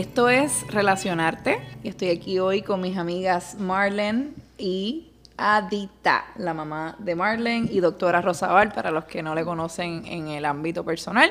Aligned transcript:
Esto 0.00 0.30
es 0.30 0.66
Relacionarte 0.68 1.60
y 1.82 1.90
estoy 1.90 2.08
aquí 2.08 2.38
hoy 2.38 2.62
con 2.62 2.80
mis 2.80 2.96
amigas 2.96 3.56
Marlene 3.58 4.30
y 4.56 5.12
Adita, 5.36 6.24
la 6.36 6.54
mamá 6.54 6.96
de 7.00 7.14
Marlene 7.14 7.68
y 7.70 7.80
doctora 7.80 8.22
Rosabal, 8.22 8.72
para 8.72 8.90
los 8.90 9.04
que 9.04 9.22
no 9.22 9.34
le 9.34 9.44
conocen 9.44 10.06
en 10.06 10.28
el 10.28 10.46
ámbito 10.46 10.86
personal. 10.86 11.30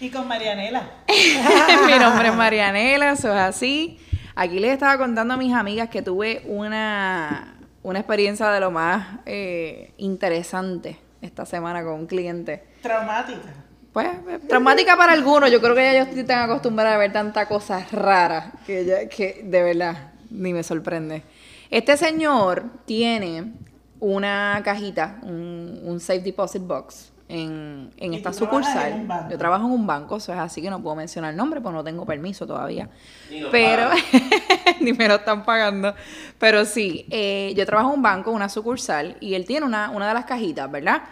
Y 0.00 0.08
con 0.08 0.26
Marianela. 0.26 0.88
Mi 1.86 1.98
nombre 1.98 2.28
es 2.28 2.34
Marianela, 2.34 3.12
eso 3.12 3.28
es 3.34 3.38
así. 3.38 3.98
Aquí 4.34 4.60
les 4.60 4.72
estaba 4.72 4.96
contando 4.96 5.34
a 5.34 5.36
mis 5.36 5.52
amigas 5.52 5.90
que 5.90 6.00
tuve 6.00 6.42
una, 6.46 7.52
una 7.82 7.98
experiencia 7.98 8.48
de 8.48 8.60
lo 8.60 8.70
más 8.70 9.18
eh, 9.26 9.92
interesante 9.98 10.98
esta 11.20 11.44
semana 11.44 11.84
con 11.84 11.92
un 11.92 12.06
cliente. 12.06 12.64
Traumática. 12.80 13.52
Pues, 13.92 14.08
traumática 14.48 14.96
para 14.96 15.12
algunos. 15.12 15.50
Yo 15.50 15.60
creo 15.60 15.74
que 15.74 15.82
ya 15.82 15.92
yo 16.04 16.04
estoy 16.10 16.24
tan 16.24 16.48
acostumbrada 16.48 16.94
a 16.94 16.98
ver 16.98 17.12
tanta 17.12 17.46
cosa 17.46 17.84
rara 17.90 18.52
que, 18.66 18.84
ya- 18.84 19.08
que 19.08 19.40
de 19.44 19.62
verdad 19.62 20.12
ni 20.30 20.52
me 20.52 20.62
sorprende. 20.62 21.22
Este 21.70 21.96
señor 21.96 22.64
tiene 22.84 23.52
una 23.98 24.60
cajita, 24.64 25.18
un, 25.22 25.80
un 25.84 25.98
safe 26.00 26.20
deposit 26.20 26.62
box 26.62 27.12
en, 27.28 27.90
en 27.96 28.14
esta 28.14 28.32
sucursal. 28.32 28.92
en. 28.92 29.08
Yo 29.30 29.38
trabajo 29.38 29.66
en 29.66 29.72
un 29.72 29.86
banco, 29.86 30.16
eso 30.18 30.32
es 30.32 30.38
así 30.38 30.62
que 30.62 30.70
no 30.70 30.80
puedo 30.82 30.94
mencionar 30.96 31.30
el 31.32 31.36
nombre, 31.36 31.60
pues 31.60 31.74
no 31.74 31.82
tengo 31.84 32.06
permiso 32.06 32.46
todavía. 32.46 32.88
Ni 33.30 33.42
Pero 33.50 33.90
ni 34.80 34.92
me 34.92 35.08
lo 35.08 35.16
están 35.16 35.44
pagando. 35.44 35.94
Pero 36.38 36.64
sí, 36.64 37.06
eh, 37.10 37.52
yo 37.56 37.66
trabajo 37.66 37.90
en 37.90 37.96
un 37.96 38.02
banco, 38.02 38.30
una 38.30 38.48
sucursal, 38.48 39.16
y 39.20 39.34
él 39.34 39.44
tiene 39.46 39.66
una, 39.66 39.90
una 39.90 40.08
de 40.08 40.14
las 40.14 40.24
cajitas, 40.24 40.70
¿verdad? 40.70 41.02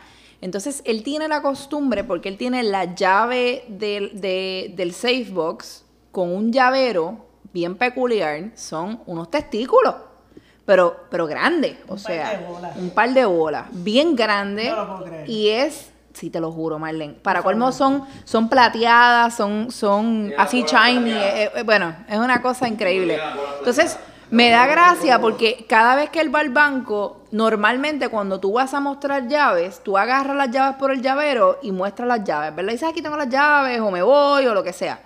Entonces, 0.41 0.83
él 0.85 1.03
tiene 1.03 1.27
la 1.29 1.43
costumbre, 1.43 2.05
porque 2.05 2.29
él 2.29 2.37
tiene 2.37 2.63
la 2.63 2.95
llave 2.95 3.65
del, 3.69 4.21
de- 4.21 4.73
del 4.77 4.93
safe 4.93 5.29
box 5.31 5.85
con 6.13 6.33
un 6.35 6.53
llavero 6.53 7.27
bien 7.53 7.77
peculiar, 7.77 8.51
son 8.55 9.01
unos 9.07 9.31
testículos, 9.31 9.95
pero, 10.65 11.05
pero 11.11 11.27
grandes, 11.27 11.77
o 11.89 11.95
Un 11.95 12.03
par 12.03 12.13
sea, 12.13 12.31
de 12.39 12.47
bolas. 12.47 12.77
un 12.77 12.91
par 12.91 13.13
de 13.15 13.25
bolas, 13.25 13.65
bien 13.73 14.15
grandes, 14.15 14.71
No 14.71 14.77
lo 14.77 14.87
puedo 14.89 15.05
creer. 15.05 15.29
y 15.31 15.49
es... 15.49 15.91
Sí, 16.15 16.31
te 16.31 16.41
lo 16.41 16.51
juro, 16.51 16.81
Marlene. 16.81 17.15
Para 17.15 17.43
colmo 17.43 17.71
son, 17.71 18.03
son 18.25 18.49
plateadas, 18.49 19.37
son, 19.37 19.71
son 19.71 20.33
así 20.37 20.65
shiny. 20.65 21.13
eh, 21.13 21.51
eh, 21.55 21.63
bueno, 21.63 21.95
es 22.09 22.19
una 22.19 22.43
cosa 22.43 22.67
increíble. 22.67 23.21
Entonces, 23.59 23.97
me 24.31 24.51
da 24.51 24.67
gracia 24.67 25.21
porque 25.21 25.65
cada 25.69 25.95
vez 25.95 26.11
que 26.11 26.21
él 26.21 26.35
va 26.35 26.41
al 26.41 26.49
banco, 26.51 27.18
normalmente 27.31 28.09
cuando 28.09 28.41
tú 28.41 28.53
vas 28.53 28.75
a 28.75 28.81
mostrar 28.81 29.29
llaves, 29.29 29.83
tú 29.83 29.99
agarras 29.99 30.37
las 30.37 30.51
llaves 30.51 30.77
por 30.77 30.93
el 30.93 31.03
llavero 31.03 31.59
y 31.63 31.73
muestras 31.73 32.09
las 32.09 32.25
llaves, 32.25 32.55
¿verdad? 32.55 32.71
Y 32.71 32.75
dices, 32.75 32.89
aquí 32.89 33.03
tengo 33.03 33.17
las 33.17 33.29
llaves, 33.29 33.81
o 33.81 33.91
me 33.91 34.03
voy, 34.03 34.47
o 34.47 34.55
lo 34.55 34.63
que 34.63 34.73
sea. 34.73 35.01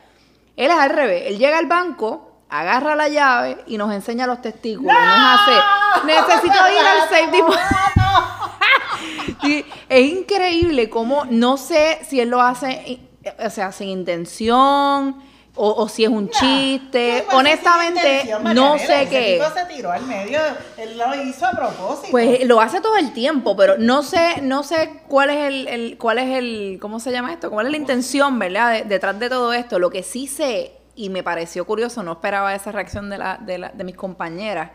Él 0.56 0.70
es 0.70 0.77
al 0.77 0.91
revés. 0.91 1.25
Él 1.27 1.39
llega 1.39 1.59
al 1.59 1.67
banco, 1.67 2.45
agarra 2.48 2.95
la 2.95 3.09
llave 3.09 3.65
y 3.67 3.77
nos 3.77 3.93
enseña 3.93 4.27
los 4.27 4.41
testículos. 4.41 4.93
Nos 4.93 5.41
hace, 5.41 6.06
necesito 6.06 6.55
ir 6.73 6.87
al 6.87 7.09
safe 7.09 7.37
deposit. 7.37 7.61
Y 9.45 9.65
es 9.89 10.12
increíble 10.12 10.89
cómo 10.89 11.25
no 11.25 11.56
sé 11.56 11.98
si 12.09 12.20
él 12.20 12.28
lo 12.28 12.41
hace, 12.41 12.70
eh, 12.70 13.37
o 13.45 13.50
sea, 13.50 13.73
sin 13.73 13.89
intención 13.89 15.17
o, 15.55 15.70
o 15.70 15.89
si 15.89 16.05
es 16.05 16.11
un 16.11 16.31
chiste. 16.31 17.25
Pues, 17.27 17.36
Honestamente, 17.36 18.34
no 18.55 18.78
sé 18.78 19.06
qué. 19.11 19.39
tipo 19.41 19.59
se 19.59 19.67
tiró 19.75 19.92
al 19.92 20.05
medio, 20.06 20.39
él 20.78 20.97
lo 20.97 21.14
hizo 21.22 21.47
a 21.47 21.50
propósito. 21.50 22.09
Pues 22.11 22.44
lo 22.47 22.61
hace 22.61 22.81
todo 22.81 22.97
el 22.97 23.12
tiempo, 23.12 23.55
pero 23.56 23.77
no 23.78 24.03
sé, 24.03 24.41
no 24.42 24.62
sé 24.62 25.00
cuál 25.09 25.31
es 25.31 25.47
el, 25.48 25.69
el- 25.69 25.98
cuál 25.98 26.19
es 26.19 26.36
el, 26.39 26.78
¿cómo 26.81 27.00
se 27.00 27.11
llama 27.12 27.33
esto? 27.33 27.50
¿Cuál 27.50 27.67
es 27.67 27.72
la 27.72 27.78
intención, 27.78 28.39
verdad, 28.39 28.72
de- 28.72 28.83
detrás 28.84 29.19
de 29.19 29.28
todo 29.28 29.53
esto? 29.53 29.78
Lo 29.78 29.91
que 29.91 30.03
sí 30.03 30.27
sé 30.27 30.72
y 30.94 31.09
me 31.11 31.22
pareció 31.22 31.65
curioso, 31.66 32.03
no 32.03 32.12
esperaba 32.12 32.55
esa 32.55 32.72
reacción 32.72 33.10
de 33.10 33.19
la, 33.19 33.37
de, 33.38 33.59
la- 33.59 33.69
de 33.71 33.84
mis 33.84 33.97
compañeras, 33.97 34.71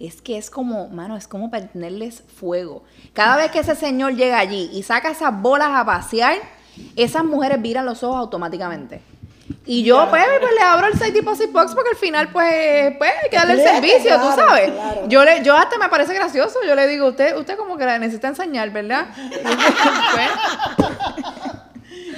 es 0.00 0.20
que 0.22 0.36
es 0.38 0.50
como, 0.50 0.88
mano, 0.88 1.16
es 1.16 1.28
como 1.28 1.50
tenerles 1.50 2.24
fuego. 2.38 2.82
Cada 3.12 3.36
vez 3.36 3.50
que 3.50 3.60
ese 3.60 3.74
señor 3.76 4.14
llega 4.16 4.38
allí 4.38 4.68
y 4.72 4.82
saca 4.82 5.10
esas 5.10 5.40
bolas 5.40 5.68
a 5.72 5.84
pasear, 5.84 6.36
esas 6.96 7.22
mujeres 7.24 7.60
viran 7.62 7.84
los 7.84 8.02
ojos 8.02 8.16
automáticamente. 8.18 9.00
Y 9.66 9.82
yo, 9.84 9.96
Claro. 9.96 10.10
pues, 10.10 10.24
pues, 10.40 10.52
le 10.54 10.62
abro 10.62 10.86
el 10.86 10.92
site 10.94 11.12
deposit 11.12 11.52
box 11.52 11.74
porque 11.74 11.90
al 11.90 11.96
final, 11.96 12.28
pues, 12.32 12.94
pues, 12.98 13.12
hay 13.22 13.30
que 13.30 13.36
darle 13.36 13.54
el 13.54 13.60
servicio, 13.68 14.14
tú 14.16 14.32
claro, 14.34 14.48
sabes. 14.48 14.70
claro. 14.70 15.08
Yo 15.08 15.24
le, 15.24 15.42
yo 15.44 15.56
hasta 15.56 15.78
me 15.78 15.88
parece 15.88 16.14
gracioso, 16.14 16.58
yo 16.66 16.74
le 16.74 16.86
digo, 16.86 17.08
usted, 17.08 17.36
usted 17.36 17.56
como 17.56 17.76
que 17.76 17.84
la 17.84 17.98
necesita 17.98 18.28
enseñar, 18.28 18.70
¿verdad? 18.70 19.06
Pues, 20.14 20.30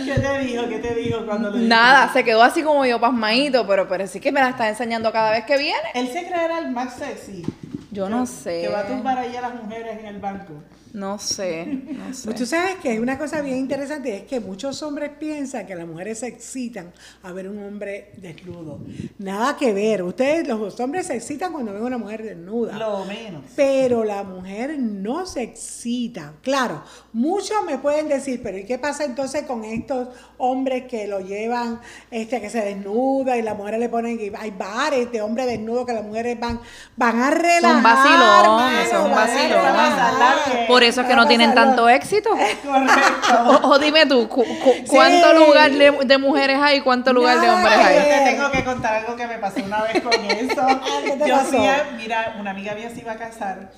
¿Qué 0.05 0.21
te 0.21 0.39
dijo? 0.41 0.69
¿Qué 0.69 0.79
te 0.79 0.95
dijo 0.95 1.25
cuando 1.27 1.51
le 1.51 1.67
nada, 1.67 2.13
se 2.13 2.25
quedó 2.25 2.43
así 2.43 2.63
como 2.63 2.85
yo 2.85 3.01
pasmadito, 3.01 3.67
pero, 3.67 3.89
pero 3.89 4.07
sí 4.07 4.21
que 4.21 4.33
me 4.33 4.41
la 4.41 4.51
está 4.51 4.69
enseñando 4.69 5.11
cada 5.13 5.31
vez 5.31 5.45
que 5.45 5.57
viene. 5.57 5.79
Él 5.95 6.09
se 6.13 6.27
creerá 6.27 6.59
el 6.59 6.71
más 6.71 6.95
sexy. 6.95 7.43
Yo 7.91 8.05
Que- 8.05 8.11
no 8.11 8.27
sé. 8.27 8.63
Que 8.63 8.69
va 8.69 8.81
a 8.81 8.87
tumbar 8.87 9.19
ahí 9.19 9.35
a 9.37 9.41
las 9.41 9.55
mujeres 9.55 9.99
en 9.99 10.07
el 10.07 10.19
banco. 10.19 10.53
No 10.95 11.19
sé, 11.19 11.67
no 11.67 12.15
sé. 12.15 12.23
Pues 12.25 12.37
tú 12.37 12.47
sabes 12.47 12.77
que 12.77 13.01
una 13.01 13.19
cosa 13.19 13.41
bien 13.41 13.59
interesante 13.59 14.17
es 14.17 14.23
que 14.23 14.39
muchos 14.39 14.81
hombres 14.85 15.11
piensan 15.19 15.67
que 15.67 15.75
las 15.75 15.89
mujeres 15.89 16.21
se 16.21 16.29
excitan 16.29 16.93
a 17.25 17.33
ver 17.33 17.49
un 17.49 17.61
hombre 17.65 18.13
desnudo. 18.19 18.79
Nada 19.19 19.57
que 19.57 19.73
ver. 19.73 20.05
Ustedes, 20.05 20.47
los 20.47 20.79
hombres 20.79 21.09
se 21.09 21.17
excitan 21.17 21.51
cuando 21.53 21.73
ven 21.73 21.83
una 21.83 21.99
mujer 21.99 22.23
desnuda. 22.23 22.79
Lo 22.79 23.05
menos. 23.07 23.43
Pero 23.57 24.05
la 24.05 24.23
mujer 24.23 24.79
no 24.79 25.27
se 25.27 25.43
excita. 25.43 26.35
Claro, 26.43 26.85
muchos 27.13 27.65
me 27.67 27.79
pueden 27.79 28.07
decir, 28.07 28.41
pero 28.41 28.57
¿y 28.57 28.65
qué 28.65 28.79
pasa 28.79 29.03
entonces 29.03 29.43
con 29.43 29.65
estos 29.65 30.11
hombres 30.39 30.85
que 30.85 31.09
lo 31.09 31.19
llevan, 31.19 31.81
este, 32.13 32.41
que 32.41 32.51
se 32.51 32.61
desnuda 32.61 33.37
y 33.37 33.43
las 33.43 33.57
mujeres 33.57 33.81
le 33.81 33.89
ponen, 33.89 34.21
y 34.21 34.31
hay 34.39 34.53
bares 34.53 35.11
de 35.11 35.23
hombres 35.23 35.47
desnudos 35.49 35.87
que 35.87 35.93
las 35.93 36.05
mujeres 36.05 36.39
van, 36.39 36.61
van 36.97 37.21
a 37.21 37.31
relajar. 37.33 37.83
vacilones, 37.83 38.89
son 38.91 39.11
van 39.11 39.29
a 39.29 39.73
vacilones. 39.73 40.69
Por 40.69 40.84
eso 40.85 41.01
es 41.03 41.07
que 41.07 41.17
no 41.17 41.27
tienen 41.27 41.55
tanto 41.55 41.89
éxito. 41.89 42.31
Correcto. 42.65 43.61
O, 43.65 43.69
o 43.71 43.79
dime 43.79 44.07
tú, 44.07 44.29
cu- 44.29 44.45
cu- 44.45 44.75
¿cuánto 44.89 45.31
Sí. 45.33 45.37
lugar 45.39 45.71
de, 45.71 45.91
de 46.05 46.19
mujeres 46.19 46.59
hay 46.61 46.79
y 46.79 46.81
cuánto 46.83 47.13
lugar 47.13 47.41
de 47.41 47.51
hombres 47.51 47.75
hay? 47.77 47.97
Yo 47.97 48.03
te 48.03 48.31
tengo 48.31 48.51
que 48.51 48.65
contar 48.65 48.95
algo 48.97 49.17
que 49.17 49.27
me 49.27 49.39
pasó 49.39 49.63
una 49.65 49.83
vez 49.83 50.01
con 50.03 50.13
eso. 50.25 50.67
¿Qué 51.05 51.13
te 51.17 51.29
Yo 51.29 51.37
pasó? 51.37 51.49
fui 51.57 51.67
a, 51.67 51.95
mira, 51.97 52.37
una 52.39 52.51
amiga 52.53 52.75
mía 52.75 52.91
se 52.91 53.01
iba 53.01 53.13
a 53.13 53.17
casar 53.17 53.71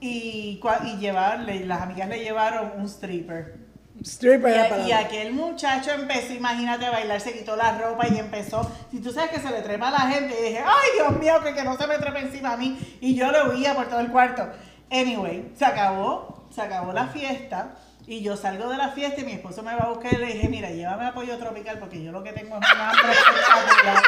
y, 0.00 0.60
y 0.84 0.96
llevarle, 0.98 1.64
las 1.66 1.82
amigas 1.82 2.08
le 2.08 2.20
llevaron 2.20 2.72
un 2.76 2.86
stripper. 2.86 3.56
Stripper 4.02 4.70
Y, 4.86 4.88
y 4.88 4.92
aquel 4.92 5.32
muchacho 5.34 5.90
empezó, 5.90 6.32
imagínate, 6.32 6.86
a 6.86 6.90
bailar, 6.90 7.20
se 7.20 7.32
quitó 7.36 7.54
la 7.56 7.76
ropa 7.76 8.06
y 8.08 8.18
empezó. 8.18 8.70
Si 8.90 9.00
tú 9.00 9.12
sabes 9.12 9.30
que 9.30 9.40
se 9.40 9.50
le 9.50 9.60
trepa 9.60 9.88
a 9.88 9.90
la 9.90 9.98
gente, 10.00 10.34
y 10.40 10.44
dije, 10.50 10.64
ay 10.64 10.88
Dios 10.96 11.18
mío, 11.20 11.34
que, 11.44 11.52
que 11.54 11.62
no 11.64 11.76
se 11.76 11.86
me 11.86 11.98
trepe 11.98 12.20
encima 12.20 12.52
a 12.52 12.56
mí. 12.56 12.78
Y 13.02 13.14
yo 13.14 13.30
lo 13.30 13.50
oía 13.50 13.74
por 13.74 13.88
todo 13.88 14.00
el 14.00 14.08
cuarto. 14.08 14.48
Anyway, 14.90 15.52
se 15.58 15.64
acabó, 15.66 16.39
se 16.54 16.62
acabó 16.62 16.92
la 16.92 17.06
fiesta. 17.06 17.70
Y 18.06 18.22
yo 18.22 18.36
salgo 18.36 18.68
de 18.68 18.76
la 18.76 18.88
fiesta 18.88 19.20
y 19.20 19.24
mi 19.24 19.32
esposo 19.32 19.62
me 19.62 19.74
va 19.74 19.84
a 19.84 19.88
buscar 19.90 20.12
y 20.14 20.16
le 20.16 20.26
dije, 20.26 20.48
mira, 20.48 20.70
llévame 20.70 21.06
a 21.06 21.12
Pollo 21.12 21.38
Tropical 21.38 21.78
porque 21.78 22.02
yo 22.02 22.10
lo 22.10 22.24
que 22.24 22.32
tengo 22.32 22.58
es 22.58 22.72
un 22.72 22.80
hambre 22.80 23.12
espectacular. 23.12 24.02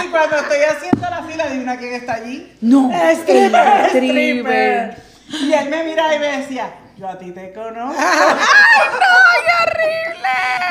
y 0.04 0.08
cuando 0.08 0.36
estoy 0.36 0.58
haciendo 0.60 1.10
la 1.10 1.22
fila, 1.24 1.44
adivina 1.44 1.76
quién 1.76 1.92
está 1.94 2.14
allí. 2.14 2.56
No, 2.62 2.90
Stripper, 2.90 3.86
stripper. 3.86 3.88
stripper. 3.88 4.96
Y 5.42 5.52
él 5.52 5.68
me 5.68 5.84
miraba 5.84 6.14
y 6.14 6.18
me 6.20 6.38
decía, 6.38 6.72
yo 6.96 7.08
a 7.08 7.18
ti 7.18 7.32
te 7.32 7.52
conozco. 7.52 8.00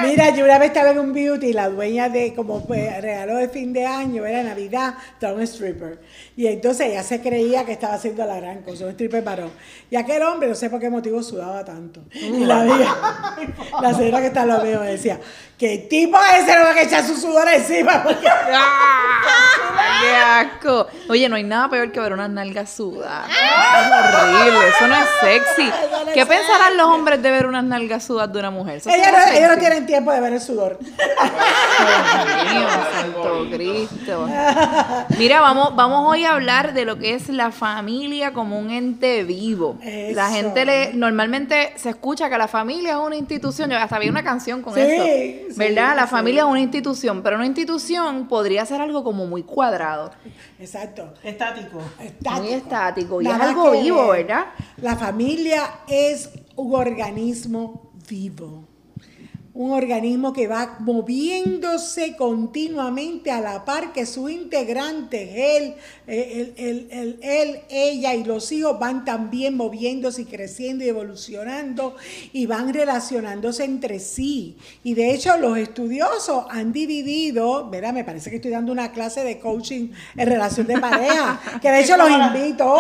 Mira, 0.02 0.30
yo 0.32 0.46
una 0.46 0.58
vez 0.58 0.70
estaba 0.70 0.92
en 0.92 1.00
un 1.00 1.14
beauty 1.14 1.48
y 1.48 1.54
la 1.54 1.70
dueña 1.70 2.10
de 2.10 2.34
como 2.34 2.66
pues, 2.66 3.02
regalo 3.02 3.36
de 3.36 3.50
fin 3.50 3.72
de 3.72 3.86
año, 3.86 4.26
era 4.26 4.42
Navidad, 4.44 4.96
estaba 5.14 5.34
un 5.34 5.42
stripper. 5.42 6.00
Y 6.36 6.48
entonces 6.48 6.88
ella 6.88 7.04
se 7.04 7.22
creía 7.22 7.66
que 7.66 7.74
estaba 7.74 7.94
haciendo 7.94 8.26
la 8.26 8.38
gran 8.38 8.64
cosa, 8.64 8.86
un 8.86 8.92
stripper 8.92 9.24
varón. 9.24 9.52
Y 9.90 9.96
aquel 9.96 10.24
hombre, 10.24 10.50
no 10.50 10.56
sé 10.56 10.70
por 10.70 10.80
qué 10.80 10.90
motivo, 10.90 11.22
sudaba 11.22 11.64
tanto. 11.64 12.02
Y 12.12 12.46
la 12.46 12.62
amiga, 12.62 12.96
la 13.82 13.94
señora 13.94 14.22
que 14.22 14.28
está 14.28 14.46
mío 14.46 14.80
me 14.80 14.92
decía, 14.92 15.20
¿qué 15.58 15.78
tipo 15.90 16.18
es 16.18 16.44
ese 16.44 16.56
no 16.58 16.64
va 16.64 16.72
a 16.72 16.82
echar 16.82 17.06
su 17.06 17.16
sudor 17.16 17.48
encima? 17.48 18.04
Porque 18.04 18.28
¡Ah! 18.28 20.02
¡Qué 20.02 20.16
asco! 20.16 20.88
Oye, 21.10 21.30
no 21.30 21.36
hay 21.36 21.44
nada 21.44 21.70
peor 21.70 21.92
que 21.92 22.00
ver 22.00 22.14
unas 22.14 22.30
nalgas 22.30 22.72
sudadas. 22.72 23.30
Es 23.30 24.22
horrible, 24.24 24.68
eso 24.68 24.88
no 24.88 24.96
es 24.96 25.08
sexy. 25.22 25.68
Eso 25.68 26.12
¿Qué 26.14 26.26
pensarán 26.26 26.78
los 26.78 26.88
hombres 26.88 27.22
de 27.22 27.32
ver 27.32 27.46
unas 27.46 27.64
nalgas 27.64 28.04
sudadas 28.04 28.34
de 28.34 28.40
una 28.40 28.52
mujer? 28.52 28.78
Eso 28.78 28.90
ella 28.90 29.12
no, 29.12 29.51
no 29.54 29.58
tienen 29.60 29.86
tiempo 29.86 30.12
de 30.12 30.20
ver 30.22 30.34
el 30.34 30.42
sudor. 30.42 30.80
Dios 31.82 32.54
mío, 32.54 32.68
santo 32.94 33.46
Cristo. 33.52 34.28
Mira, 35.18 35.42
vamos, 35.42 35.76
vamos 35.76 36.10
hoy 36.12 36.26
a 36.26 36.34
hablar 36.34 36.74
de 36.74 36.86
lo 36.86 36.98
que 36.98 37.14
es 37.16 37.30
la 37.30 37.52
familia 37.52 38.34
como 38.34 38.60
un 38.60 38.72
ente 38.72 39.24
vivo. 39.24 39.78
La 40.14 40.30
gente 40.30 40.66
le 40.66 40.94
normalmente 40.94 41.74
se 41.76 41.90
escucha 41.90 42.30
que 42.30 42.38
la 42.38 42.48
familia 42.48 42.92
es 42.92 42.98
una 42.98 43.16
institución. 43.16 43.70
Yo 43.70 43.78
hasta 43.78 44.00
vi 44.00 44.10
una 44.10 44.24
canción 44.24 44.62
con 44.62 44.74
Sí, 44.74 44.82
eso. 44.82 45.04
sí, 45.04 45.46
¿Verdad? 45.58 45.96
La 45.96 46.04
sí. 46.06 46.10
familia 46.12 46.42
es 46.42 46.48
una 46.48 46.60
institución, 46.60 47.22
pero 47.22 47.36
una 47.38 47.46
institución 47.46 48.28
podría 48.28 48.66
ser 48.66 48.82
algo 48.82 49.04
como 49.04 49.26
muy 49.26 49.44
cuadrado, 49.44 50.12
Exacto. 50.60 51.14
Estático. 51.24 51.80
Estático. 52.00 52.42
muy 52.44 52.54
estático 52.54 53.22
y 53.22 53.28
es 53.28 53.34
algo 53.34 53.72
vivo, 53.72 54.08
ver. 54.10 54.26
¿verdad? 54.28 54.46
La 54.78 54.96
familia 54.96 55.64
es 55.88 56.30
un 56.56 56.76
organismo 56.76 57.92
vivo. 58.08 58.66
Un 59.62 59.72
organismo 59.74 60.34
que 60.34 60.48
va 60.48 60.78
moviéndose 60.80 62.16
continuamente 62.16 63.30
a 63.30 63.40
la 63.42 63.64
par 63.64 63.94
que 63.94 64.08
su 64.08 64.28
integrante, 64.28 65.58
él, 65.58 65.76
él, 66.08 66.54
él, 66.58 66.88
él, 66.90 67.20
él, 67.22 67.60
ella 67.70 68.16
y 68.16 68.24
los 68.24 68.52
hijos 68.52 68.80
van 68.80 69.06
también 69.06 69.56
moviéndose 69.56 70.24
y 70.24 70.26
creciendo 70.26 70.84
y 70.84 70.90
evolucionando 70.90 71.96
y 72.34 72.48
van 72.48 72.74
relacionándose 72.74 73.64
entre 73.64 74.00
sí. 74.00 74.58
Y 74.84 74.96
de 74.96 75.14
hecho 75.14 75.38
los 75.38 75.56
estudiosos 75.60 76.46
han 76.50 76.72
dividido, 76.72 77.70
¿verdad? 77.70 77.94
Me 77.94 78.04
parece 78.04 78.32
que 78.32 78.38
estoy 78.38 78.52
dando 78.52 78.72
una 78.72 78.92
clase 78.92 79.24
de 79.24 79.38
coaching 79.38 79.90
en 80.18 80.28
relación 80.28 80.66
de 80.66 80.80
pareja, 80.80 81.40
que 81.62 81.70
de 81.70 81.82
hecho 81.82 81.98
los 82.02 82.10
invito. 82.10 82.76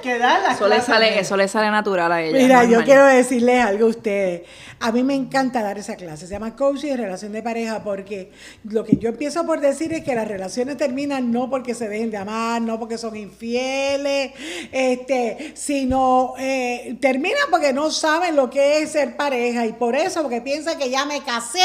que, 0.00 0.08
que 0.08 0.18
da 0.18 0.38
la 0.38 0.52
Eso 0.54 0.68
le, 0.68 0.80
sale, 0.80 1.20
eso 1.20 1.36
le 1.36 1.48
sale 1.48 1.70
natural 1.70 2.10
a 2.12 2.22
ella. 2.22 2.38
Mira, 2.38 2.64
yo 2.64 2.82
quiero 2.82 3.04
decirles 3.04 3.62
algo 3.62 3.86
a 3.86 3.90
ustedes. 3.90 4.42
A 4.80 4.90
mí 4.92 5.02
me 5.02 5.14
encanta 5.14 5.60
dar 5.62 5.76
esa 5.76 5.97
clase. 5.98 6.26
Se 6.26 6.32
llama 6.32 6.56
coaching 6.56 6.92
en 6.92 6.96
relación 6.96 7.32
de 7.32 7.42
pareja 7.42 7.84
porque 7.84 8.32
lo 8.64 8.84
que 8.84 8.96
yo 8.96 9.10
empiezo 9.10 9.44
por 9.44 9.60
decir 9.60 9.92
es 9.92 10.02
que 10.02 10.14
las 10.14 10.26
relaciones 10.26 10.78
terminan 10.78 11.30
no 11.30 11.50
porque 11.50 11.74
se 11.74 11.88
dejen 11.88 12.10
de 12.10 12.16
amar, 12.16 12.62
no 12.62 12.78
porque 12.78 12.96
son 12.96 13.14
infieles, 13.14 14.32
este, 14.72 15.52
sino 15.54 16.32
eh, 16.38 16.96
terminan 17.00 17.48
porque 17.50 17.74
no 17.74 17.90
saben 17.90 18.34
lo 18.34 18.48
que 18.48 18.78
es 18.78 18.92
ser 18.92 19.16
pareja 19.16 19.66
y 19.66 19.74
por 19.74 19.94
eso, 19.94 20.22
porque 20.22 20.40
piensan 20.40 20.78
que 20.78 20.88
ya 20.88 21.04
me 21.04 21.22
casé. 21.22 21.60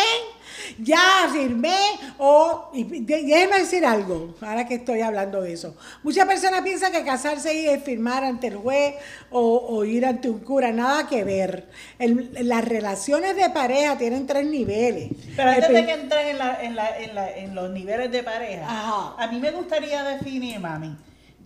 Ya 0.80 1.28
firmé 1.32 1.76
o 2.18 2.70
y 2.74 2.84
déjenme 2.84 3.60
decir 3.60 3.86
algo, 3.86 4.36
ahora 4.42 4.68
que 4.68 4.76
estoy 4.76 5.02
hablando 5.02 5.42
de 5.42 5.54
eso. 5.54 5.76
Muchas 6.04 6.26
personas 6.26 6.62
piensan 6.62 6.92
que 6.92 7.04
casarse 7.04 7.74
es 7.74 7.84
firmar 7.84 8.24
ante 8.24 8.48
el 8.48 8.58
juez 8.58 8.96
o, 9.32 9.58
o 9.58 9.86
ir 9.86 10.06
ante 10.06 10.30
un 10.30 10.40
cura, 10.40 10.72
nada 10.72 11.08
que 11.08 11.24
ver. 11.24 11.70
El- 12.00 12.30
las 12.48 12.66
relaciones 12.66 13.36
de 13.36 13.50
pareja 13.50 13.98
tienen 13.98 14.28
tres 14.28 14.46
niveles. 14.46 15.10
Pero 15.36 15.50
antes 15.50 15.70
de 15.70 15.86
que 15.86 15.94
entres 15.94 16.26
en, 16.28 16.38
la, 16.38 16.62
en, 16.64 16.76
la, 16.76 16.98
en, 17.00 17.16
la, 17.16 17.32
en 17.32 17.56
los 17.56 17.70
niveles 17.72 18.12
de 18.12 18.24
pareja, 18.24 18.66
Ajá. 18.66 19.16
a 19.24 19.28
mí 19.32 19.40
me 19.40 19.52
gustaría 19.52 20.04
definir, 20.04 20.60
mami, 20.60 20.96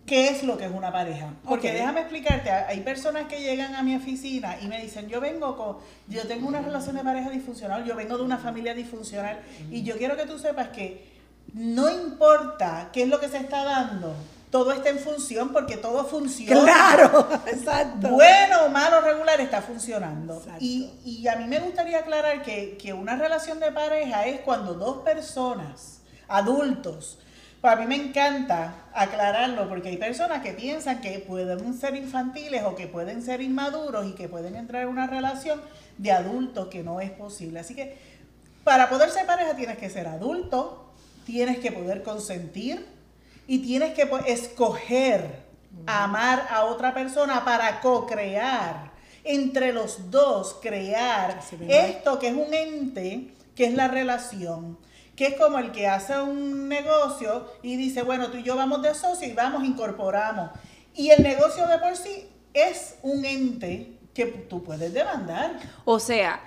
qué 0.07 0.29
es 0.29 0.41
lo 0.43 0.57
que 0.57 0.65
es 0.65 0.71
una 0.71 0.91
pareja. 0.91 1.27
Porque 1.47 1.71
déjame 1.73 1.99
explicarte, 2.01 2.49
ha- 2.49 2.67
hay 2.69 2.79
personas 2.79 3.27
que 3.27 3.41
llegan 3.41 3.75
a 3.75 3.83
mi 3.83 3.95
oficina 3.95 4.57
y 4.61 4.67
me 4.67 4.81
dicen, 4.81 5.07
yo 5.09 5.21
vengo 5.21 5.55
con, 5.55 5.77
yo 6.07 6.25
tengo 6.27 6.47
una 6.47 6.61
relación 6.61 6.95
de 6.95 7.03
pareja 7.03 7.29
disfuncional, 7.29 7.83
yo 7.85 7.95
vengo 7.95 8.17
de 8.17 8.23
una 8.23 8.37
familia 8.39 8.73
disfuncional 8.73 9.39
y 9.69 9.83
yo 9.83 9.97
quiero 9.97 10.15
que 10.17 10.25
tú 10.25 10.39
sepas 10.39 10.69
que 10.69 11.15
no 11.53 11.89
importa 11.89 12.89
qué 12.91 13.03
es 13.03 13.09
lo 13.09 13.19
que 13.19 13.27
se 13.29 13.37
está 13.37 13.63
dando, 13.63 14.15
todo 14.49 14.71
está 14.71 14.89
en 14.89 14.99
función 14.99 15.49
porque 15.51 15.75
todo 15.75 16.05
funciona. 16.05 16.61
Claro, 16.63 17.27
exacto. 17.47 18.07
Bueno 18.09 18.69
malo 18.71 19.01
regular 19.01 19.39
está 19.41 19.61
funcionando. 19.61 20.41
Y, 20.61 20.89
y 21.03 21.27
a 21.27 21.35
mí 21.35 21.45
me 21.47 21.59
gustaría 21.59 21.99
aclarar 21.99 22.43
que, 22.43 22.77
que 22.81 22.93
una 22.93 23.15
relación 23.17 23.59
de 23.59 23.71
pareja 23.73 24.25
es 24.25 24.39
cuando 24.41 24.73
dos 24.73 24.99
personas, 25.03 25.99
adultos, 26.29 27.19
para 27.61 27.77
mí 27.81 27.87
me 27.87 27.95
encanta 27.95 28.73
aclararlo 28.93 29.67
porque 29.67 29.89
hay 29.89 29.97
personas 29.97 30.41
que 30.43 30.53
piensan 30.53 31.01
que 31.01 31.19
pueden 31.19 31.73
ser 31.73 31.95
infantiles 31.95 32.63
o 32.63 32.75
que 32.75 32.87
pueden 32.87 33.21
ser 33.23 33.41
inmaduros 33.41 34.05
y 34.07 34.13
que 34.13 34.27
pueden 34.29 34.55
entrar 34.55 34.83
en 34.83 34.89
una 34.89 35.07
relación 35.07 35.61
de 35.97 36.11
adultos 36.11 36.67
que 36.67 36.83
no 36.83 37.01
es 37.01 37.09
posible. 37.11 37.59
Así 37.59 37.73
que 37.75 37.97
para 38.63 38.89
poder 38.89 39.09
ser 39.09 39.25
pareja 39.25 39.55
tienes 39.55 39.77
que 39.77 39.89
ser 39.89 40.07
adulto, 40.07 40.91
tienes 41.25 41.57
que 41.59 41.71
poder 41.71 42.03
consentir 42.03 42.85
y 43.47 43.59
tienes 43.59 43.93
que 43.93 44.05
po- 44.05 44.19
escoger 44.19 45.45
amar 45.85 46.47
a 46.49 46.65
otra 46.65 46.93
persona 46.93 47.43
para 47.45 47.81
co-crear 47.81 48.91
entre 49.23 49.73
los 49.73 50.09
dos, 50.11 50.57
crear 50.61 51.41
esto 51.69 52.17
que 52.19 52.27
es 52.29 52.33
un 52.33 52.53
ente, 52.53 53.33
que 53.55 53.65
es 53.65 53.73
la 53.73 53.87
relación, 53.87 54.77
que 55.17 55.25
es 55.25 55.33
como 55.33 55.57
el 55.57 55.71
que 55.71 55.87
hace 55.87 56.17
un 56.21 56.69
negocio 56.69 57.51
y 57.63 57.75
dice, 57.75 58.03
bueno, 58.03 58.29
tú 58.29 58.37
y 58.37 58.43
yo 58.43 58.55
vamos 58.55 58.83
de 58.83 58.93
socio 58.93 59.27
y 59.27 59.33
vamos, 59.33 59.63
incorporamos. 59.63 60.51
Y 60.95 61.09
el 61.09 61.23
negocio 61.23 61.67
de 61.67 61.79
por 61.79 61.97
sí 61.97 62.29
es 62.53 62.99
un 63.01 63.25
ente 63.25 63.97
que 64.13 64.27
tú 64.27 64.63
puedes 64.63 64.93
demandar. 64.93 65.59
O 65.85 65.99
sea, 65.99 66.39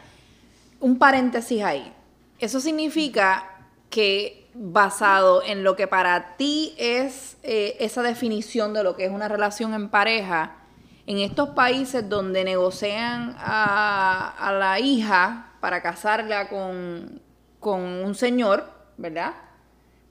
un 0.79 0.99
paréntesis 0.99 1.65
ahí. 1.65 1.93
Eso 2.39 2.61
significa 2.61 3.67
que 3.91 4.49
basado 4.55 5.43
en 5.43 5.65
lo 5.65 5.75
que 5.75 5.89
para 5.89 6.37
ti 6.37 6.73
es 6.79 7.39
eh, 7.43 7.77
esa 7.81 8.03
definición 8.03 8.73
de 8.73 8.85
lo 8.85 8.95
que 8.95 9.05
es 9.05 9.11
una 9.11 9.27
relación 9.27 9.75
en 9.75 9.89
pareja, 9.89 10.59
en 11.07 11.19
estos 11.19 11.51
países 11.51 12.09
donde 12.09 12.45
negocian 12.45 13.35
a, 13.37 14.33
a 14.39 14.53
la 14.53 14.79
hija 14.79 15.55
para 15.61 15.83
casarla 15.83 16.49
con, 16.49 17.21
con 17.61 17.81
un 17.81 18.15
señor, 18.15 18.65
¿verdad? 18.97 19.35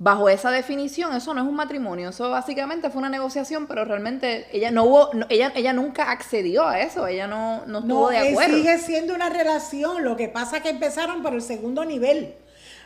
Bajo 0.02 0.30
esa 0.30 0.50
definición, 0.50 1.14
eso 1.14 1.34
no 1.34 1.42
es 1.42 1.48
un 1.48 1.56
matrimonio, 1.56 2.10
eso 2.10 2.30
básicamente 2.30 2.90
fue 2.90 3.00
una 3.00 3.10
negociación, 3.10 3.68
pero 3.68 3.84
realmente 3.84 4.48
ella 4.56 4.72
no 4.72 4.86
hubo, 4.86 5.10
no- 5.14 5.26
ella, 5.30 5.52
ella 5.56 5.74
nunca 5.74 6.10
accedió 6.10 6.66
a 6.66 6.80
eso, 6.80 7.06
ella 7.06 7.28
no, 7.28 7.66
no 7.66 7.80
estuvo 7.80 8.06
No, 8.06 8.10
de 8.10 8.30
acuerdo. 8.30 8.56
sigue 8.56 8.78
siendo 8.78 9.14
una 9.14 9.30
relación, 9.30 10.06
lo 10.06 10.16
que 10.16 10.30
pasa 10.30 10.58
es 10.58 10.64
que 10.64 10.70
empezaron 10.70 11.22
por 11.22 11.34
el 11.34 11.42
segundo 11.42 11.84
nivel. 11.84 12.34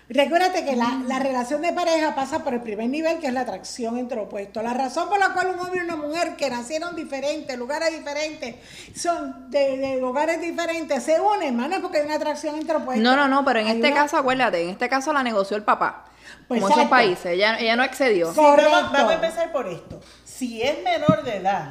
Recuérdate 0.09 0.65
que 0.65 0.75
la, 0.75 1.01
la 1.07 1.19
relación 1.19 1.61
de 1.61 1.71
pareja 1.71 2.13
pasa 2.13 2.43
por 2.43 2.53
el 2.53 2.61
primer 2.61 2.89
nivel, 2.89 3.19
que 3.19 3.27
es 3.27 3.33
la 3.33 3.41
atracción 3.41 3.97
entre 3.97 4.19
opuestos. 4.19 4.61
La 4.63 4.73
razón 4.73 5.07
por 5.09 5.17
la 5.17 5.29
cual 5.33 5.51
un 5.51 5.59
hombre 5.59 5.79
y 5.79 5.83
una 5.83 5.95
mujer 5.95 6.35
que 6.35 6.49
nacieron 6.49 6.95
diferentes, 6.95 7.57
lugares 7.57 7.91
diferentes, 7.91 8.55
son 8.95 9.49
de, 9.49 9.77
de 9.77 10.01
lugares 10.01 10.41
diferentes, 10.41 11.01
se 11.03 11.19
unen, 11.21 11.49
hermano, 11.59 11.81
porque 11.81 11.99
hay 11.99 12.05
una 12.05 12.15
atracción 12.15 12.55
entre 12.55 12.75
opuestos. 12.75 13.01
No, 13.03 13.15
no, 13.15 13.27
no, 13.27 13.45
pero 13.45 13.59
en 13.59 13.67
Hay 13.67 13.75
este 13.77 13.87
una- 13.91 13.95
caso, 14.01 14.17
acuérdate, 14.17 14.61
en 14.63 14.69
este 14.69 14.89
caso 14.89 15.13
la 15.13 15.23
negoció 15.23 15.55
el 15.57 15.63
papá. 15.63 16.05
Pues 16.47 16.61
como 16.61 16.73
esos 16.73 16.89
países, 16.89 17.25
ella, 17.27 17.57
ella 17.59 17.75
no. 17.77 17.83
Sí, 17.85 18.21
Correcto. 18.35 18.71
vamos, 18.71 18.91
vamos 18.91 19.11
a 19.11 19.15
empezar 19.15 19.51
por 19.51 19.67
esto. 19.67 20.01
Si 20.25 20.61
es 20.61 20.83
menor 20.83 21.23
de 21.23 21.37
edad, 21.37 21.69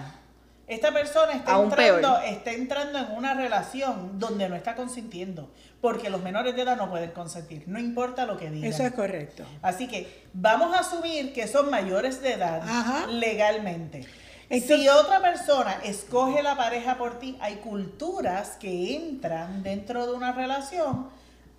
esta 0.66 0.90
persona 0.92 1.32
está 1.32 1.52
Aún 1.52 1.66
entrando, 1.70 2.00
peor. 2.14 2.24
está 2.24 2.52
entrando 2.52 2.98
en 2.98 3.10
una 3.12 3.34
relación 3.34 4.18
donde 4.18 4.48
no 4.48 4.56
está 4.56 4.74
consintiendo, 4.74 5.50
porque 5.82 6.08
los 6.08 6.22
menores 6.22 6.54
de 6.56 6.62
edad 6.62 6.76
no 6.78 6.88
pueden 6.88 7.10
consentir, 7.10 7.64
no 7.66 7.78
importa 7.78 8.24
lo 8.24 8.38
que 8.38 8.48
digan. 8.50 8.70
Eso 8.72 8.84
es 8.84 8.92
correcto. 8.92 9.44
Así 9.60 9.88
que 9.88 10.26
vamos 10.32 10.74
a 10.74 10.78
asumir 10.80 11.34
que 11.34 11.46
son 11.48 11.68
mayores 11.70 12.22
de 12.22 12.32
edad 12.34 12.62
Ajá. 12.62 13.06
legalmente. 13.08 14.06
Entonces- 14.48 14.80
si 14.80 14.88
otra 14.88 15.20
persona 15.20 15.78
escoge 15.84 16.42
la 16.42 16.56
pareja 16.56 16.96
por 16.98 17.18
ti, 17.18 17.36
hay 17.40 17.56
culturas 17.56 18.50
que 18.60 18.94
entran 18.96 19.62
dentro 19.62 20.06
de 20.06 20.12
una 20.14 20.32
relación 20.32 21.08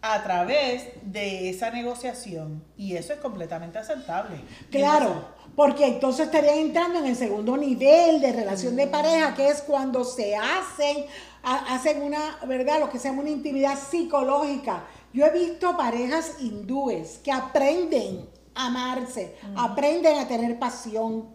a 0.02 0.22
través 0.24 0.86
de 1.04 1.50
esa 1.50 1.70
negociación 1.72 2.64
y 2.78 2.96
eso 2.96 3.14
es 3.14 3.20
completamente 3.20 3.78
aceptable. 3.80 4.38
Claro, 4.70 5.26
porque 5.56 5.86
entonces 5.88 6.26
estarían 6.26 6.58
entrando 6.60 7.00
en 7.00 7.06
el 7.08 7.16
segundo 7.16 7.56
nivel 7.58 8.20
de 8.22 8.32
relación 8.32 8.76
de 8.76 8.88
pareja, 8.88 9.34
que 9.34 9.48
es 9.50 9.62
cuando 9.62 10.04
se 10.04 10.36
hacen, 10.36 11.06
ha- 11.06 11.33
hacen 11.44 12.02
una, 12.02 12.38
¿verdad? 12.48 12.80
Lo 12.80 12.90
que 12.90 13.00
se 13.00 13.10
llama 13.10 13.22
una 13.22 13.30
intimidad 13.30 13.78
psicológica. 13.78 14.86
Yo 15.14 15.26
he 15.26 15.32
visto 15.32 15.78
parejas 15.78 16.38
hindúes 16.40 17.20
que 17.24 17.32
aprenden 17.32 18.28
a 18.56 18.68
amarse, 18.68 19.36
aprenden 19.56 20.20
a 20.20 20.28
tener 20.28 20.58
pasión. 20.58 21.28